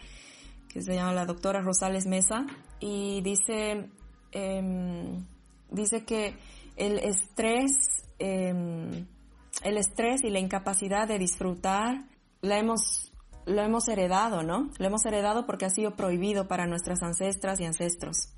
[0.69, 2.47] que se llama la doctora Rosales Mesa
[2.81, 3.91] y dice,
[4.33, 5.23] eh,
[5.71, 6.37] dice que
[6.77, 7.71] el estrés,
[8.19, 9.05] eh,
[9.63, 12.05] el estrés y la incapacidad de disfrutar
[12.41, 13.13] la hemos,
[13.47, 14.71] lo hemos heredado, ¿no?
[14.79, 18.35] Lo hemos heredado porque ha sido prohibido para nuestras ancestras y ancestros.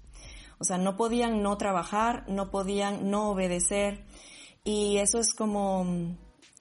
[0.58, 4.04] O sea, no podían no trabajar, no podían no obedecer.
[4.64, 6.16] Y eso es como,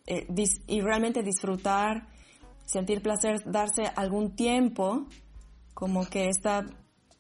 [0.06, 0.28] eh,
[0.68, 2.08] y realmente disfrutar
[2.66, 5.06] sentir placer, darse algún tiempo,
[5.74, 6.66] como que está,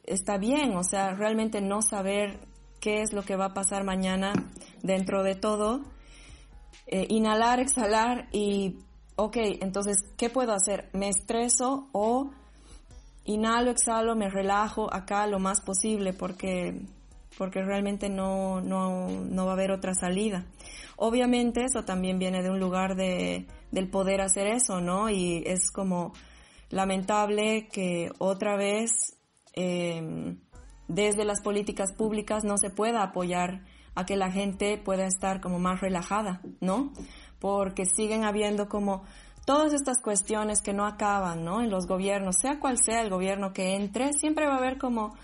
[0.03, 2.39] está bien, o sea, realmente no saber
[2.79, 4.33] qué es lo que va a pasar mañana
[4.81, 5.81] dentro de todo,
[6.87, 8.79] eh, inhalar, exhalar y,
[9.15, 10.89] ok, entonces, ¿qué puedo hacer?
[10.93, 12.31] ¿Me estreso o
[13.25, 16.81] inhalo, exhalo, me relajo acá lo más posible porque,
[17.37, 20.45] porque realmente no, no, no va a haber otra salida?
[20.95, 25.09] Obviamente eso también viene de un lugar de, del poder hacer eso, ¿no?
[25.09, 26.13] Y es como
[26.69, 29.17] lamentable que otra vez
[29.53, 30.35] eh,
[30.87, 33.63] desde las políticas públicas no se pueda apoyar
[33.95, 36.91] a que la gente pueda estar como más relajada, ¿no?
[37.39, 39.03] Porque siguen habiendo como
[39.45, 41.61] todas estas cuestiones que no acaban, ¿no?
[41.61, 45.15] En los gobiernos, sea cual sea el gobierno que entre, siempre va a haber como,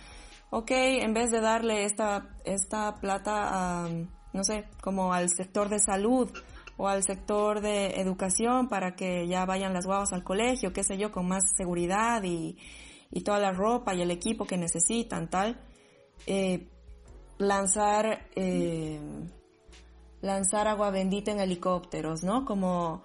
[0.49, 3.89] ok, en vez de darle esta, esta plata a,
[4.33, 6.29] no sé, como al sector de salud,
[6.77, 10.97] o al sector de educación para que ya vayan las guaguas al colegio, qué sé
[10.97, 12.57] yo, con más seguridad y,
[13.11, 15.61] y toda la ropa y el equipo que necesitan, tal.
[16.25, 16.69] Eh,
[17.37, 18.99] lanzar, eh,
[20.21, 22.45] lanzar agua bendita en helicópteros, ¿no?
[22.45, 23.03] Como,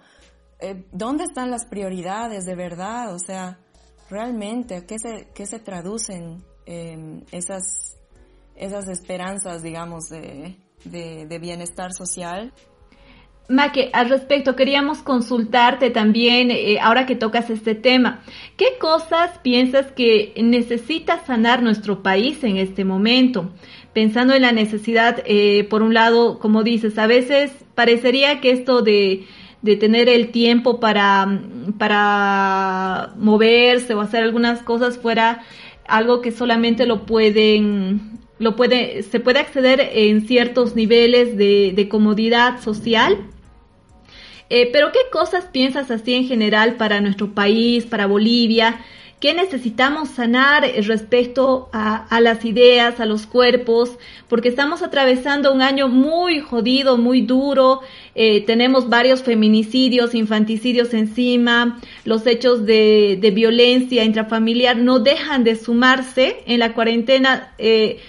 [0.59, 3.13] eh, ¿dónde están las prioridades de verdad?
[3.13, 3.59] O sea,
[4.09, 6.43] realmente, ¿qué se, qué se traducen
[7.31, 7.95] esas,
[8.55, 12.53] esas esperanzas, digamos, de, de, de bienestar social?
[13.49, 18.21] Maque, al respecto queríamos consultarte también, eh, ahora que tocas este tema,
[18.57, 23.53] ¿qué cosas piensas que necesita sanar nuestro país en este momento?
[23.93, 28.81] Pensando en la necesidad, eh, por un lado, como dices, a veces parecería que esto
[28.81, 29.25] de,
[29.67, 31.39] de tener el tiempo para,
[31.77, 35.43] para moverse o hacer algunas cosas fuera
[35.87, 42.61] algo que solamente lo pueden lo puede, se puede acceder en ciertos niveles de, comodidad
[42.61, 43.17] social,
[44.49, 48.79] eh, pero ¿qué cosas piensas así en general para nuestro país, para Bolivia?
[49.19, 53.97] ¿Qué necesitamos sanar respecto a, las ideas, a los cuerpos?
[54.27, 57.81] Porque estamos atravesando un año muy jodido, muy duro.
[58.13, 61.79] Eh, tenemos varios feminicidios, infanticidios encima.
[62.05, 66.43] Los hechos de, violencia intrafamiliar no dejan de sumarse.
[66.45, 67.99] En la cuarentena eh,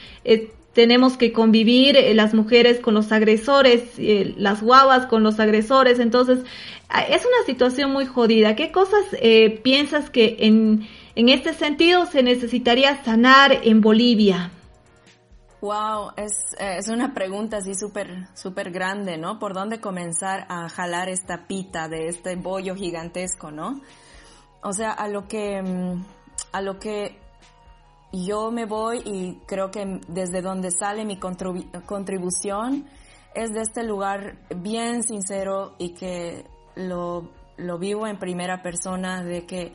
[0.78, 5.98] tenemos que convivir eh, las mujeres con los agresores, eh, las guaguas con los agresores,
[5.98, 6.38] entonces
[6.88, 8.54] ah, es una situación muy jodida.
[8.54, 10.86] ¿Qué cosas eh, piensas que en,
[11.18, 14.52] en este sentido se necesitaría sanar en Bolivia?
[15.60, 19.40] Wow, es, es una pregunta así súper, súper grande, ¿no?
[19.40, 23.80] ¿Por dónde comenzar a jalar esta pita de este bollo gigantesco, ¿no?
[24.62, 26.04] O sea, a lo que, mm,
[26.52, 27.18] a lo que
[28.12, 32.86] yo me voy y creo que desde donde sale mi contribución
[33.34, 36.44] es de este lugar bien sincero y que
[36.76, 39.72] lo, lo vivo en primera persona de que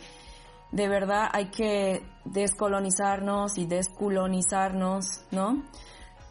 [0.73, 5.63] de verdad hay que descolonizarnos y descolonizarnos, ¿no?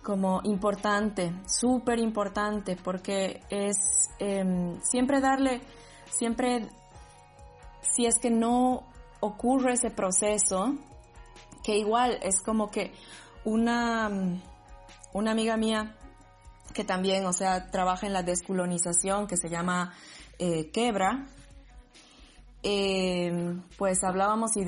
[0.02, 3.76] Como importante, súper importante, porque es
[4.18, 5.60] em, siempre darle,
[6.10, 6.68] siempre,
[7.82, 8.82] si es que no
[9.20, 10.74] ocurre ese proceso,
[11.62, 12.92] que igual es como que
[13.44, 14.10] una,
[15.12, 15.96] una amiga mía
[16.74, 19.94] que también, o sea, trabaja en la descolonización, que se llama
[20.40, 21.28] eh, Quebra,
[22.62, 24.64] eh, pues hablábamos y,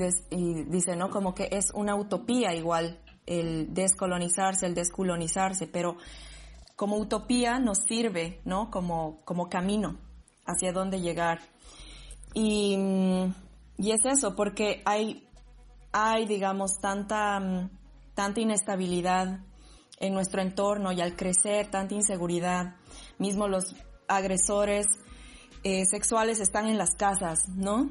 [0.65, 1.09] dice, ¿no?
[1.09, 5.97] Como que es una utopía igual el descolonizarse, el descolonizarse, pero
[6.75, 8.69] como utopía nos sirve, ¿no?
[8.69, 9.97] Como, como camino
[10.45, 11.39] hacia dónde llegar.
[12.33, 12.77] Y,
[13.77, 15.27] y es eso, porque hay,
[15.93, 17.69] hay, digamos, tanta,
[18.13, 19.39] tanta inestabilidad
[19.99, 22.75] en nuestro entorno y al crecer tanta inseguridad,
[23.17, 23.73] mismo los
[24.07, 24.85] agresores
[25.65, 27.89] eh, sexuales están en las casas, ¿no?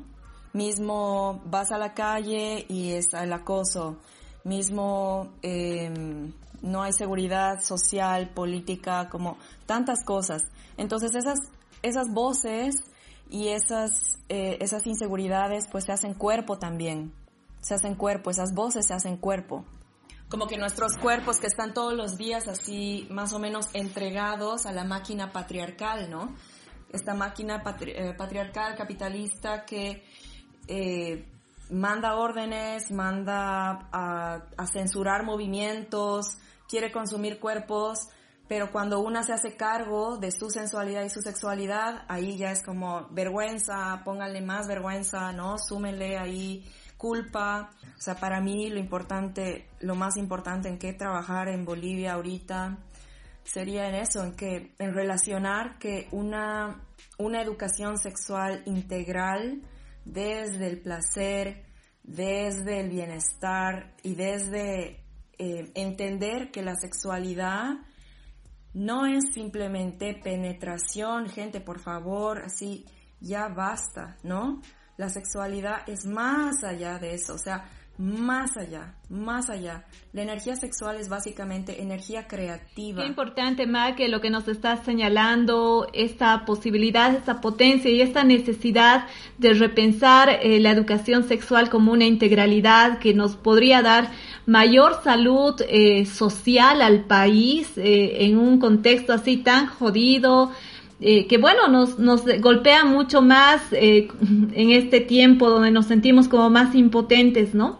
[0.53, 3.97] Mismo vas a la calle y es el acoso,
[4.45, 10.43] mismo em, no hay seguridad social, política, como tantas cosas.
[10.77, 11.41] Entonces esas,
[11.83, 12.77] esas voces
[13.29, 13.91] y esas,
[14.29, 17.13] eh, esas inseguridades pues se hacen cuerpo también,
[17.61, 19.65] se hacen cuerpo, esas voces se hacen cuerpo.
[20.29, 24.71] Como que nuestros cuerpos que están todos los días así más o menos entregados a
[24.71, 26.33] la máquina patriarcal, ¿no?
[26.95, 30.03] Esta máquina eh, patriarcal, capitalista que
[30.69, 31.27] eh,
[31.71, 36.39] manda órdenes, manda a, censurar movimientos,
[36.69, 38.09] quiere consumir cuerpos,
[38.49, 42.63] pero cuando una se hace cargo de su sensualidad y su sexualidad, ahí ya es
[42.63, 45.59] como vergüenza, pónganle más vergüenza, ¿no?
[45.59, 46.65] Súmenle ahí
[46.99, 47.71] culpa.
[47.97, 52.79] O sea, para mí lo importante, lo más importante en qué trabajar en Bolivia ahorita
[53.45, 56.83] sería en eso, en que, en relacionar que una,
[57.19, 59.63] una educación sexual integral
[60.05, 61.65] desde el placer,
[62.03, 65.05] desde el bienestar y desde
[65.39, 67.75] eh, entender que la sexualidad
[68.75, 72.85] no es simplemente penetración, gente, por favor, así
[73.21, 74.61] ya basta, ¿no?
[74.97, 77.65] La sexualidad es más allá de eso, o sea,
[77.97, 79.85] más allá, más allá.
[80.13, 83.03] La energía sexual es básicamente energía creativa.
[83.03, 88.25] Qué importante, Ma, que lo que nos estás señalando, esta posibilidad, esta potencia y esta
[88.25, 89.07] necesidad
[89.39, 94.11] de repensar eh, la educación sexual como una integralidad que nos podría dar
[94.47, 100.51] mayor salud eh, social al país eh, en un contexto así tan jodido,
[101.01, 104.09] eh, que bueno, nos, nos golpea mucho más eh,
[104.55, 107.79] en este tiempo donde nos sentimos como más impotentes, ¿no?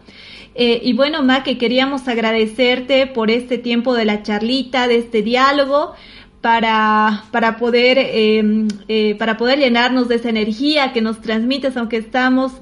[0.57, 5.23] Eh, y bueno, Ma, que queríamos agradecerte por este tiempo de la charlita, de este
[5.23, 5.95] diálogo,
[6.41, 8.69] para, para poder, em,
[9.19, 12.53] para poder llenarnos de esa energía que nos transmites, aunque estamos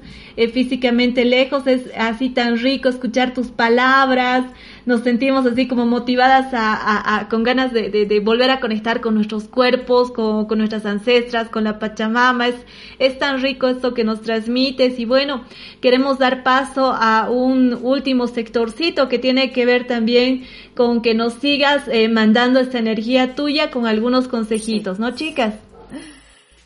[0.53, 4.45] físicamente lejos, es así tan rico escuchar tus palabras,
[4.85, 10.11] nos sentimos así como motivadas a, con ganas de, volver a conectar con nuestros cuerpos,
[10.11, 12.47] con, nuestras ancestras, con la Pachamama.
[12.47, 12.55] Es,
[12.99, 15.45] es tan rico esto que nos transmites y bueno,
[15.81, 20.43] queremos dar paso a un último sectorcito que tiene que ver también
[20.75, 25.55] con que nos sigas eh, mandando esta energía tuya con algunos consejitos, ¿no, chicas?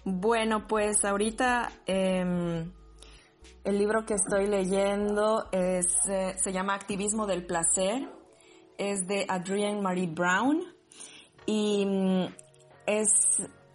[0.03, 2.71] Bueno, pues ahorita em,
[3.67, 8.09] el libro que estoy leyendo es, eh, se llama Activismo del Placer.
[8.77, 10.63] Es de Adrienne Marie Brown.
[11.45, 12.27] Y mm,
[12.85, 13.09] es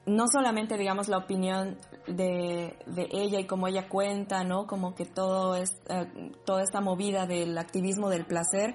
[0.07, 1.76] no solamente, digamos, la opinión
[2.07, 2.74] de,
[3.12, 4.66] ella y cómo ella cuenta, ¿no?
[4.66, 8.74] Como que todo es, eh, toda esta movida del activismo del placer,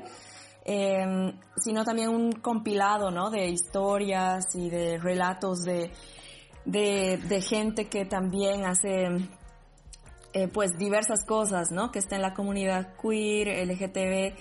[0.66, 3.32] em, sino también un compilado, ¿no?
[3.32, 5.92] De historias y de relatos de,
[6.66, 9.08] de, de gente que también hace
[10.34, 11.92] eh, pues diversas cosas, ¿no?
[11.92, 14.36] Que está en la comunidad queer, LGTB,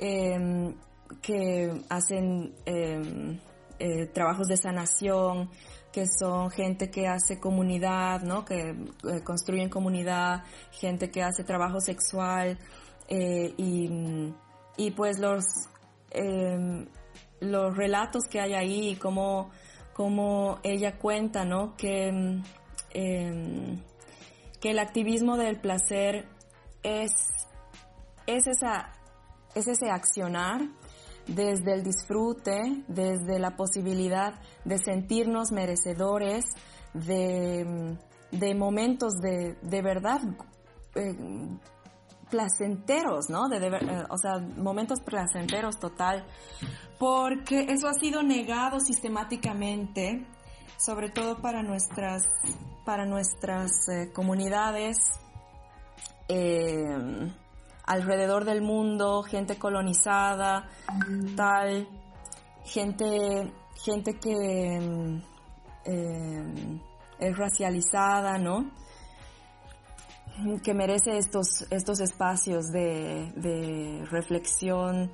[0.00, 0.74] em,
[1.22, 3.38] que hacen em,
[3.78, 5.48] eh, trabajos de sanación,
[5.92, 8.44] que son gente que hace comunidad, ¿no?
[8.44, 12.58] Que eh, construyen comunidad, gente que hace trabajo sexual
[13.08, 14.32] y,
[14.76, 15.44] y, pues los
[16.12, 16.86] em,
[17.40, 19.50] los relatos que hay ahí, como
[19.94, 21.76] como ella cuenta, ¿no?
[21.76, 22.40] Que
[24.60, 26.28] que el activismo del placer
[26.82, 27.12] es,
[28.26, 28.92] es, esa,
[29.54, 30.62] es ese accionar
[31.26, 34.34] desde el disfrute, desde la posibilidad
[34.64, 36.44] de sentirnos merecedores
[36.92, 37.96] de,
[38.56, 40.20] momentos de, de verdad
[40.94, 41.14] eh,
[42.30, 43.48] placenteros, ¿no?
[43.48, 46.24] De, eh, o sea, momentos placenteros total,
[46.98, 50.26] porque eso ha sido negado sistemáticamente,
[50.80, 52.22] sobre todo para nuestras,
[52.86, 54.96] para nuestras eh, comunidades
[56.28, 57.30] eh,
[57.84, 60.70] alrededor del mundo, gente colonizada,
[61.36, 61.86] tal,
[62.64, 63.52] gente,
[63.84, 65.20] gente que
[67.18, 68.70] es racializada, ¿no?
[70.62, 75.10] que merece estos, estos espacios de, de reflexión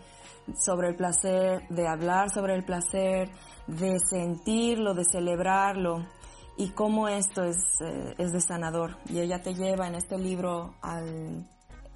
[0.55, 3.31] sobre el placer, de hablar sobre el placer,
[3.67, 6.07] de sentirlo, de celebrarlo
[6.57, 8.97] y cómo esto es, eh, es de sanador.
[9.09, 11.47] Y ella te lleva en este libro al,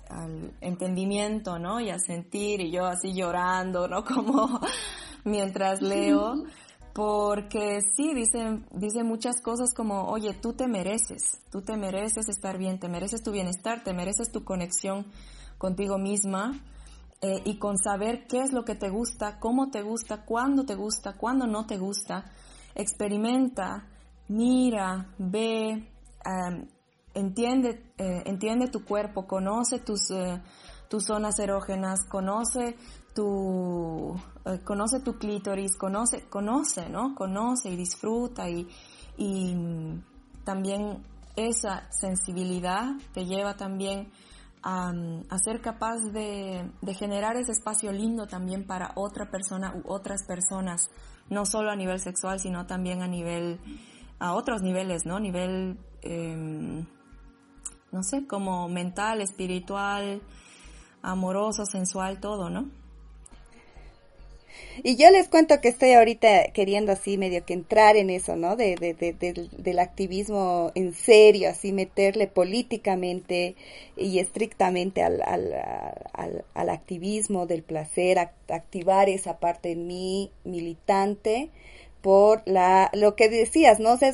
[0.09, 1.81] al entendimiento, ¿no?
[1.81, 4.05] Y a sentir, y yo así llorando, ¿no?
[4.14, 4.61] Como
[5.25, 6.45] mientras leo,
[6.93, 12.59] porque sí, dice, dice muchas cosas como, oye, tú te mereces, tú te mereces estar
[12.59, 15.07] bien, te mereces tu bienestar, te mereces tu conexión
[15.57, 16.61] contigo misma
[17.21, 20.75] eh, y con saber qué es lo que te gusta, cómo te gusta, cuándo te
[20.75, 22.25] gusta, cuándo no te gusta.
[22.75, 23.87] Experimenta,
[24.29, 25.87] mira, ve,
[27.14, 30.41] entiende, eh, entiende tu cuerpo, conoce tus, eh,
[30.89, 32.77] tus zonas erógenas, conoce
[33.14, 34.14] tu,
[34.45, 37.14] eh, conoce tu clítoris, conoce, conoce, ¿no?
[37.14, 38.68] Conoce y disfruta y,
[39.16, 40.05] y mm,
[40.45, 41.03] también
[41.37, 44.11] esa sensibilidad te lleva también
[44.63, 44.93] a,
[45.43, 50.91] ser capaz de, generar ese espacio lindo también para otra persona u otras personas,
[51.29, 53.61] no solo a nivel sexual, sino también a nivel,
[54.19, 55.19] a otros niveles, ¿no?
[55.21, 56.85] Nivel, eh,
[57.93, 60.23] no sé, como mental, espiritual,
[61.03, 62.80] amoroso, sensual, todo, ¿no?
[64.83, 68.57] Y yo les cuento que estoy ahorita queriendo así medio que entrar en eso, ¿no?
[68.57, 73.57] De, de, de, del activismo en serio, así meterle políticamente
[73.97, 75.53] y estrictamente al, al,
[76.13, 81.51] al, al activismo del placer, activar esa parte en mí militante
[82.03, 83.92] por la, lo que decías, ¿no?
[83.92, 84.11] O sea,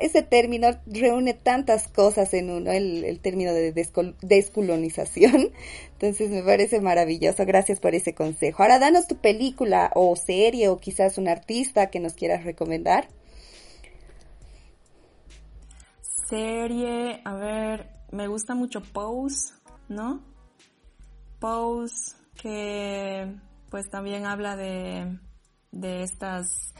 [0.00, 3.72] ese término reúne tantas cosas en uno, el, el término de
[4.22, 5.50] descolonización.
[5.92, 7.44] Entonces me parece maravilloso.
[7.44, 8.62] Gracias por ese consejo.
[8.62, 13.08] Ahora danos tu película o serie o quizás un artista que nos quieras recomendar.
[16.28, 19.52] Serie, a ver, me gusta mucho Pose,
[19.88, 20.22] ¿no?
[21.40, 23.34] Pose, que
[23.68, 25.18] pues también habla de,
[25.72, 26.72] de estas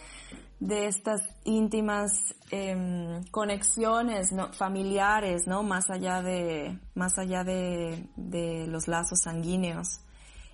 [0.60, 2.12] de estas íntimas
[2.50, 5.62] em, conexiones familiares, ¿no?
[5.62, 10.00] Más allá de, más allá de, de, los lazos sanguíneos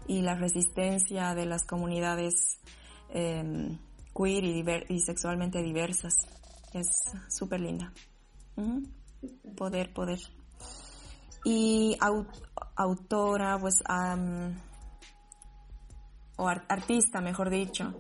[0.07, 2.61] y la resistencia de las comunidades
[3.11, 3.79] em,
[4.15, 6.15] queer y, y, sexualmente diversas.
[6.73, 6.87] Es
[7.29, 7.93] súper linda.
[9.57, 10.21] Poder, poder.
[11.45, 11.99] Y
[12.77, 13.83] autora, pues,
[16.37, 17.93] o artista, mejor dicho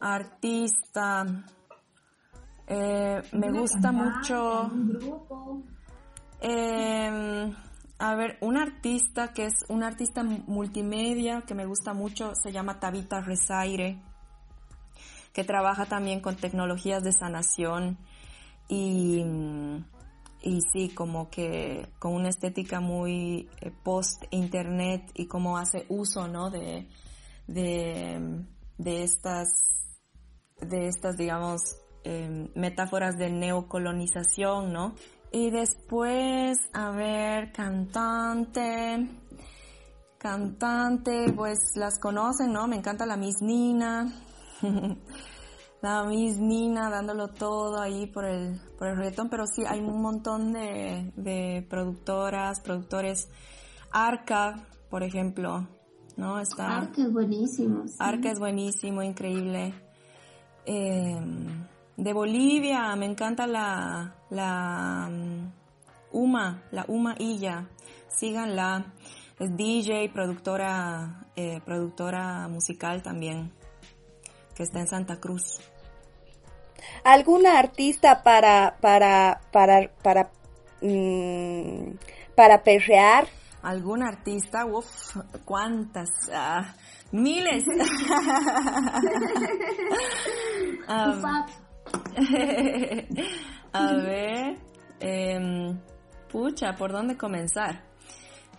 [0.00, 1.44] artista.
[2.66, 4.70] Eh, me gusta mucho.
[6.40, 7.52] Eh,
[7.98, 12.80] a ver, un artista que es un artista multimedia que me gusta mucho se llama
[12.80, 14.02] Tabita Rezaire,
[15.32, 17.98] que trabaja también con tecnologías de sanación
[18.68, 19.24] y,
[20.42, 26.50] y sí, como que con una estética muy eh, post-internet y cómo hace uso, ¿no?
[26.50, 26.88] De,
[27.46, 28.44] de,
[28.78, 29.48] de estas
[30.62, 34.94] de estas, digamos, em, metáforas de neocolonización, ¿no?
[35.32, 39.08] Y después, a ver, cantante,
[40.18, 42.66] cantante, pues las conocen, ¿no?
[42.68, 44.12] Me encanta la Miss Nina,
[45.82, 50.02] la Miss Nina dándolo todo ahí por el, por el reggaetón, pero sí hay un
[50.02, 53.28] montón de, de productoras, productores,
[53.90, 55.68] Arca, por ejemplo,
[56.16, 56.38] ¿no?
[56.40, 56.78] Está...
[56.78, 57.84] Arca es buenísimo.
[57.98, 59.74] Arca es buenísimo, increíble.
[60.64, 65.50] Em, de Bolivia, me encanta la, la um,
[66.12, 67.68] Uma, la Uma Illa,
[68.08, 68.92] síganla,
[69.38, 73.52] es DJ, productora, eh, productora musical también,
[74.54, 75.60] que está en Santa Cruz.
[77.04, 80.30] ¿Alguna artista para, para, para, para,
[80.80, 81.96] mm,
[82.34, 83.26] para perrear?
[83.62, 84.66] ¿Algún artista?
[84.66, 86.08] Uf, ¿cuántas?
[86.32, 86.74] Ah,
[87.12, 87.64] miles.
[93.72, 94.58] a ver,
[95.00, 95.78] em,
[96.30, 97.82] pucha, ¿por dónde comenzar?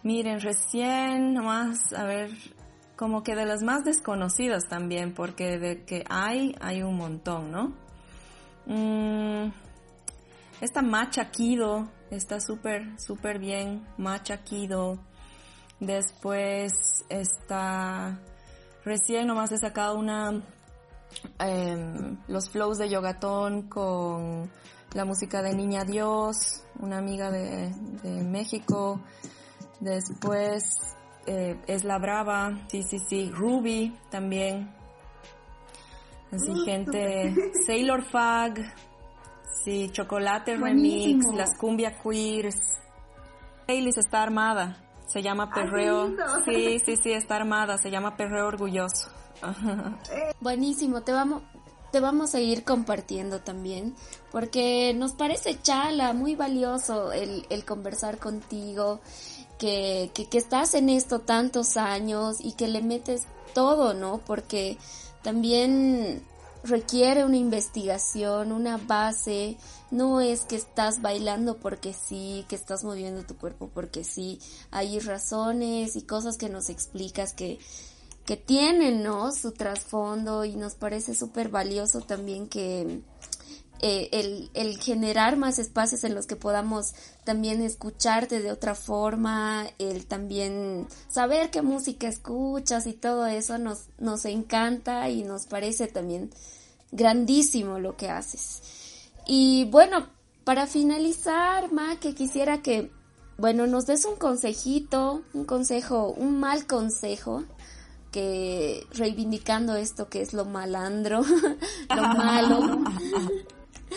[0.03, 2.31] Miren, recién nomás, a ver,
[2.95, 7.73] como que de las más desconocidas también, porque de que hay, hay un montón, ¿no?
[8.65, 9.51] Mm,
[10.61, 13.85] esta Macha Kido está súper, súper bien.
[13.97, 14.99] Macha Kido.
[15.79, 16.71] Después
[17.09, 18.19] está,
[18.85, 20.41] recién nomás he sacado una,
[21.39, 24.49] em, los flows de Yogatón con
[24.93, 29.01] la música de Niña Dios, una amiga de, de México.
[29.79, 30.63] Después
[31.25, 34.73] eh, es La Brava, sí, sí, sí, Ruby también.
[36.31, 37.33] Así gente,
[37.67, 38.73] Sailor Fag,
[39.63, 42.55] sí, Chocolate Remix, las Cumbia Queers.
[43.65, 46.13] Playlist está armada, se llama Perreo.
[46.45, 49.09] sí, sí, sí, está armada, se llama Perreo Orgulloso.
[50.41, 51.43] Buenísimo, te vamos,
[51.91, 53.95] te vamos a ir compartiendo también,
[54.31, 58.99] porque nos parece chala, muy valioso el, el conversar contigo
[59.57, 64.19] que, que, estás en esto tantos años y que le metes todo, ¿no?
[64.25, 64.77] Porque
[65.21, 66.23] también
[66.63, 69.57] requiere una investigación, una base,
[69.91, 74.39] no es que estás bailando porque sí, que estás moviendo tu cuerpo porque sí,
[74.71, 77.59] hay razones y cosas que nos explicas que,
[78.25, 79.31] que tienen, ¿no?
[79.31, 83.01] Su trasfondo y nos parece súper valioso también que,
[83.85, 86.93] eh, el, el, generar más espacios en los que podamos
[87.25, 93.87] también escucharte de otra forma, el también saber qué música escuchas y todo eso nos,
[93.97, 96.29] nos encanta y nos parece también
[96.93, 98.61] grandísimo lo que haces.
[99.27, 100.07] Y bueno,
[100.45, 102.89] para finalizar, Ma, que quisiera que,
[103.37, 107.43] bueno, nos des un consejito, un consejo, un mal consejo
[108.13, 111.21] que reivindicando esto que es lo malandro,
[111.93, 112.79] lo malo,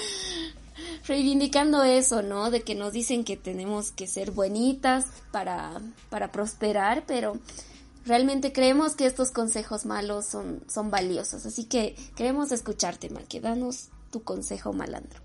[1.06, 2.50] reivindicando eso, ¿no?
[2.50, 5.80] De que nos dicen que tenemos que ser bonitas para,
[6.10, 7.38] para prosperar, pero
[8.04, 11.46] realmente creemos que estos consejos malos son, son valiosos.
[11.46, 15.20] Así que queremos escucharte, que Danos tu consejo malandro.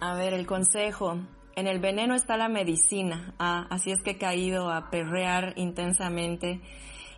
[0.00, 1.18] A ver, el consejo.
[1.54, 3.34] En el veneno está la medicina.
[3.38, 6.60] Ah, así es que he caído a perrear intensamente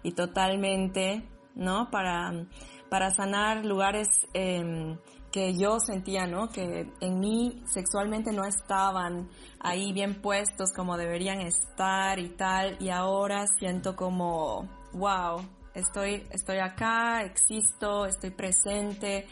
[0.04, 1.24] y totalmente,
[1.56, 1.90] ¿no?
[1.90, 2.46] Para,
[2.88, 4.96] para sanar lugares eh,
[5.30, 6.48] que yo sentía, ¿no?
[6.48, 9.28] Que en mí sexualmente no estaban
[9.60, 15.42] ahí bien puestos como deberían estar y tal, y ahora siento como, wow,
[15.74, 19.26] estoy, estoy acá, existo, estoy presente,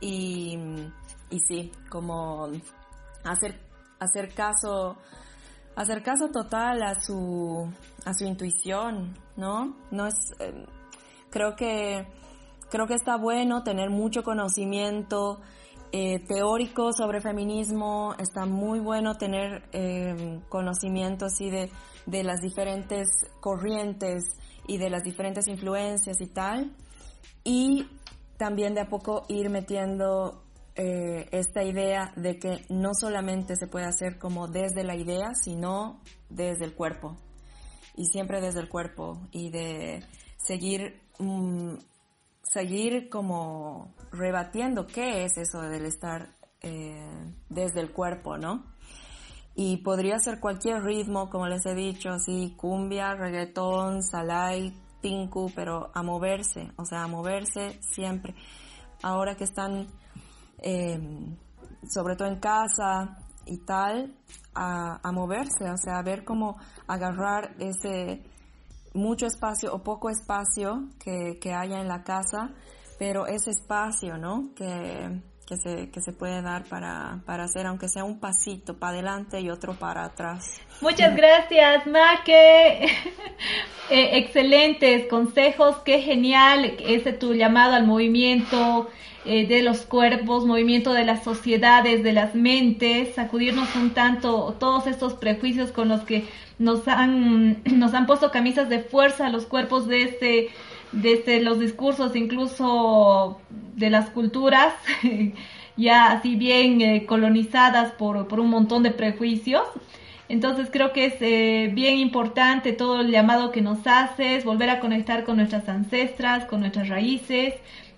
[0.00, 0.56] y,
[1.30, 2.48] y sí, como
[3.24, 3.60] hacer,
[4.00, 4.96] hacer caso,
[5.76, 7.72] hacer caso total a su,
[8.04, 9.76] a su intuición, ¿no?
[9.90, 10.66] No es, eh,
[11.30, 12.06] creo que
[12.70, 15.40] Creo que está bueno tener mucho conocimiento
[15.90, 21.70] eh, teórico sobre feminismo, está muy bueno tener eh, conocimiento así de,
[22.04, 23.08] de las diferentes
[23.40, 24.24] corrientes
[24.66, 26.76] y de las diferentes influencias y tal.
[27.42, 27.88] Y
[28.36, 30.42] también de a poco ir metiendo
[30.76, 36.00] eh, esta idea de que no solamente se puede hacer como desde la idea, sino
[36.28, 37.16] desde el cuerpo.
[37.96, 40.04] Y siempre desde el cuerpo y de
[40.36, 41.74] seguir mm,
[42.52, 46.28] seguir como rebatiendo qué es eso del estar
[46.62, 48.64] eh, desde el cuerpo, ¿no?
[49.54, 55.90] Y podría ser cualquier ritmo, como les he dicho, así cumbia, reggaetón, salai, tinku, pero
[55.94, 58.34] a moverse, o sea, a moverse siempre.
[59.02, 59.88] Ahora que están,
[60.58, 61.36] em,
[61.88, 64.14] sobre todo en casa y tal,
[64.54, 68.22] a, a moverse, o sea, a ver cómo agarrar ese,
[68.98, 72.50] mucho espacio o poco espacio que, haya en la casa,
[72.98, 74.52] pero ese espacio, ¿no?
[74.54, 78.92] Que, que se, que se puede dar para, para hacer, aunque sea un pasito para
[78.92, 80.60] adelante y otro para atrás.
[80.82, 82.84] Muchas gracias, Maque.
[83.90, 88.90] eh, excelentes consejos, qué genial ese tu llamado al movimiento
[89.24, 94.86] eh, de los cuerpos, movimiento de las sociedades, de las mentes, sacudirnos un tanto todos
[94.86, 96.26] estos prejuicios con los que
[96.58, 100.50] nos han, nos han puesto camisas de fuerza los cuerpos desde,
[100.92, 103.40] desde los discursos, incluso
[103.76, 104.74] de las culturas,
[105.76, 109.64] ya así bien eh, colonizadas por, por, un montón de prejuicios.
[110.28, 114.80] Entonces creo que es eh, bien importante todo el llamado que nos haces, volver a
[114.80, 117.54] conectar con nuestras ancestras, con nuestras raíces,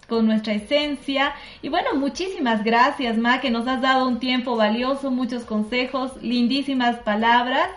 [0.08, 1.32] con nuestra esencia.
[1.62, 6.96] Y bueno, muchísimas gracias, Ma, que nos has dado un tiempo valioso, muchos consejos, lindísimas
[6.98, 7.68] palabras.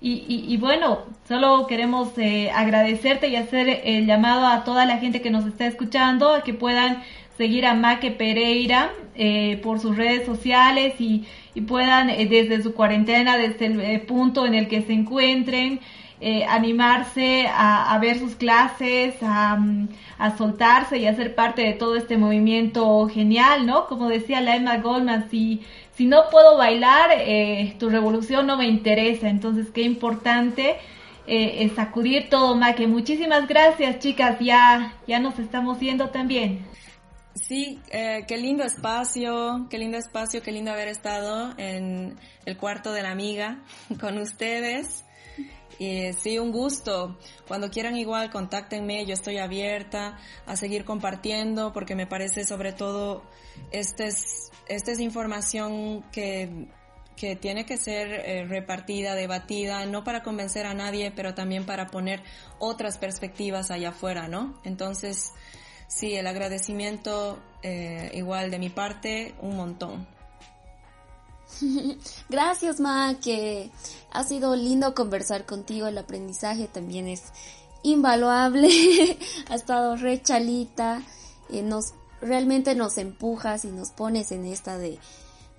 [0.00, 5.30] Y, bueno, solo queremos eh, agradecerte y hacer el llamado a toda la gente que
[5.30, 7.02] nos está escuchando a que puedan
[7.36, 11.24] seguir a Maque Pereira eh, por sus redes sociales y,
[11.68, 15.78] puedan eh, desde su cuarentena, desde el punto en el que se encuentren,
[16.20, 19.84] eh, animarse a, ver sus clases, mm,
[20.18, 23.86] a, soltarse y a ser parte de todo este movimiento genial, ¿no?
[23.86, 25.60] Como decía la Emma Goldman, si,
[25.96, 29.28] si no puedo bailar, eh, tu revolución no me interesa.
[29.28, 30.76] Entonces, qué importante
[31.26, 32.86] eh, sacudir todo, Maque.
[32.86, 34.38] Muchísimas gracias, chicas.
[34.40, 36.66] Ya, ya nos estamos viendo también.
[37.34, 42.92] Sí, eh, qué lindo espacio, qué lindo espacio, qué lindo haber estado en el cuarto
[42.92, 43.58] de la amiga
[44.00, 45.04] con ustedes.
[45.78, 47.16] Y sí, un gusto.
[47.48, 53.22] Cuando quieran igual, contáctenme, yo estoy abierta a seguir compartiendo porque me parece sobre todo,
[53.70, 56.68] esta es, esta es información que,
[57.16, 61.88] que tiene que ser eh, repartida, debatida, no para convencer a nadie, pero también para
[61.88, 62.22] poner
[62.58, 64.60] otras perspectivas allá afuera, ¿no?
[64.64, 65.32] Entonces,
[65.86, 70.06] sí, el agradecimiento eh, igual de mi parte, un montón.
[72.28, 73.70] Gracias, Ma, que
[74.10, 75.86] ha sido lindo conversar contigo.
[75.86, 77.22] El aprendizaje también es
[77.82, 78.68] invaluable.
[79.48, 81.02] ha estado re chalita.
[81.50, 84.98] Eh, nos, realmente nos empujas y nos pones en esta de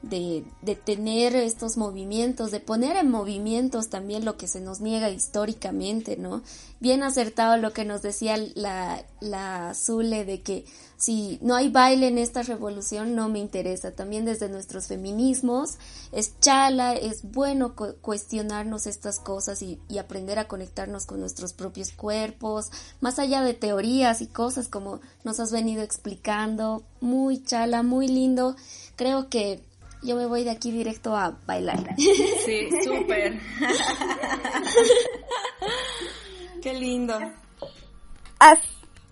[0.10, 0.46] de,
[0.84, 6.44] tener estos movimientos, de poner en movimientos también lo que se nos niega históricamente, ¿no?
[6.80, 10.66] Bien acertado lo que nos decía la, la Zule de que
[10.98, 13.92] si no hay baile en esta revolución no me interesa.
[13.92, 15.78] También desde nuestros feminismos
[16.12, 22.70] es chala, es bueno cuestionarnos estas cosas y aprender a conectarnos con nuestros propios cuerpos,
[23.02, 26.84] más allá de teorías y cosas como nos has venido explicando.
[27.02, 28.56] Muy chala, muy lindo.
[28.96, 29.62] Creo que
[30.06, 31.96] yo me voy de aquí directo a bailar.
[31.98, 33.40] Sí, súper.
[36.62, 37.20] Qué lindo.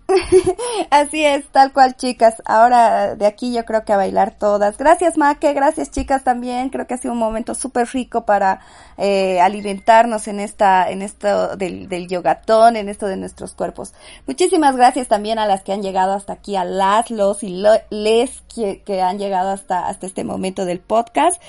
[0.90, 2.42] Así es, tal cual, chicas.
[2.44, 4.76] Ahora de aquí yo creo que a bailar todas.
[4.76, 5.52] Gracias, Maque.
[5.54, 6.70] Gracias, chicas, también.
[6.70, 8.60] Creo que ha sido un momento súper rico para
[8.98, 13.94] eh, alimentarnos en esta, en esto del, del yogatón, en esto de nuestros cuerpos.
[14.26, 18.42] Muchísimas gracias también a las que han llegado hasta aquí, a las, los y les
[18.54, 21.40] que, que, han llegado hasta, hasta este momento del podcast.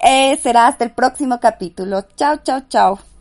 [0.00, 2.02] Eh, será hasta el próximo capítulo.
[2.16, 3.13] Chao, chao, chao.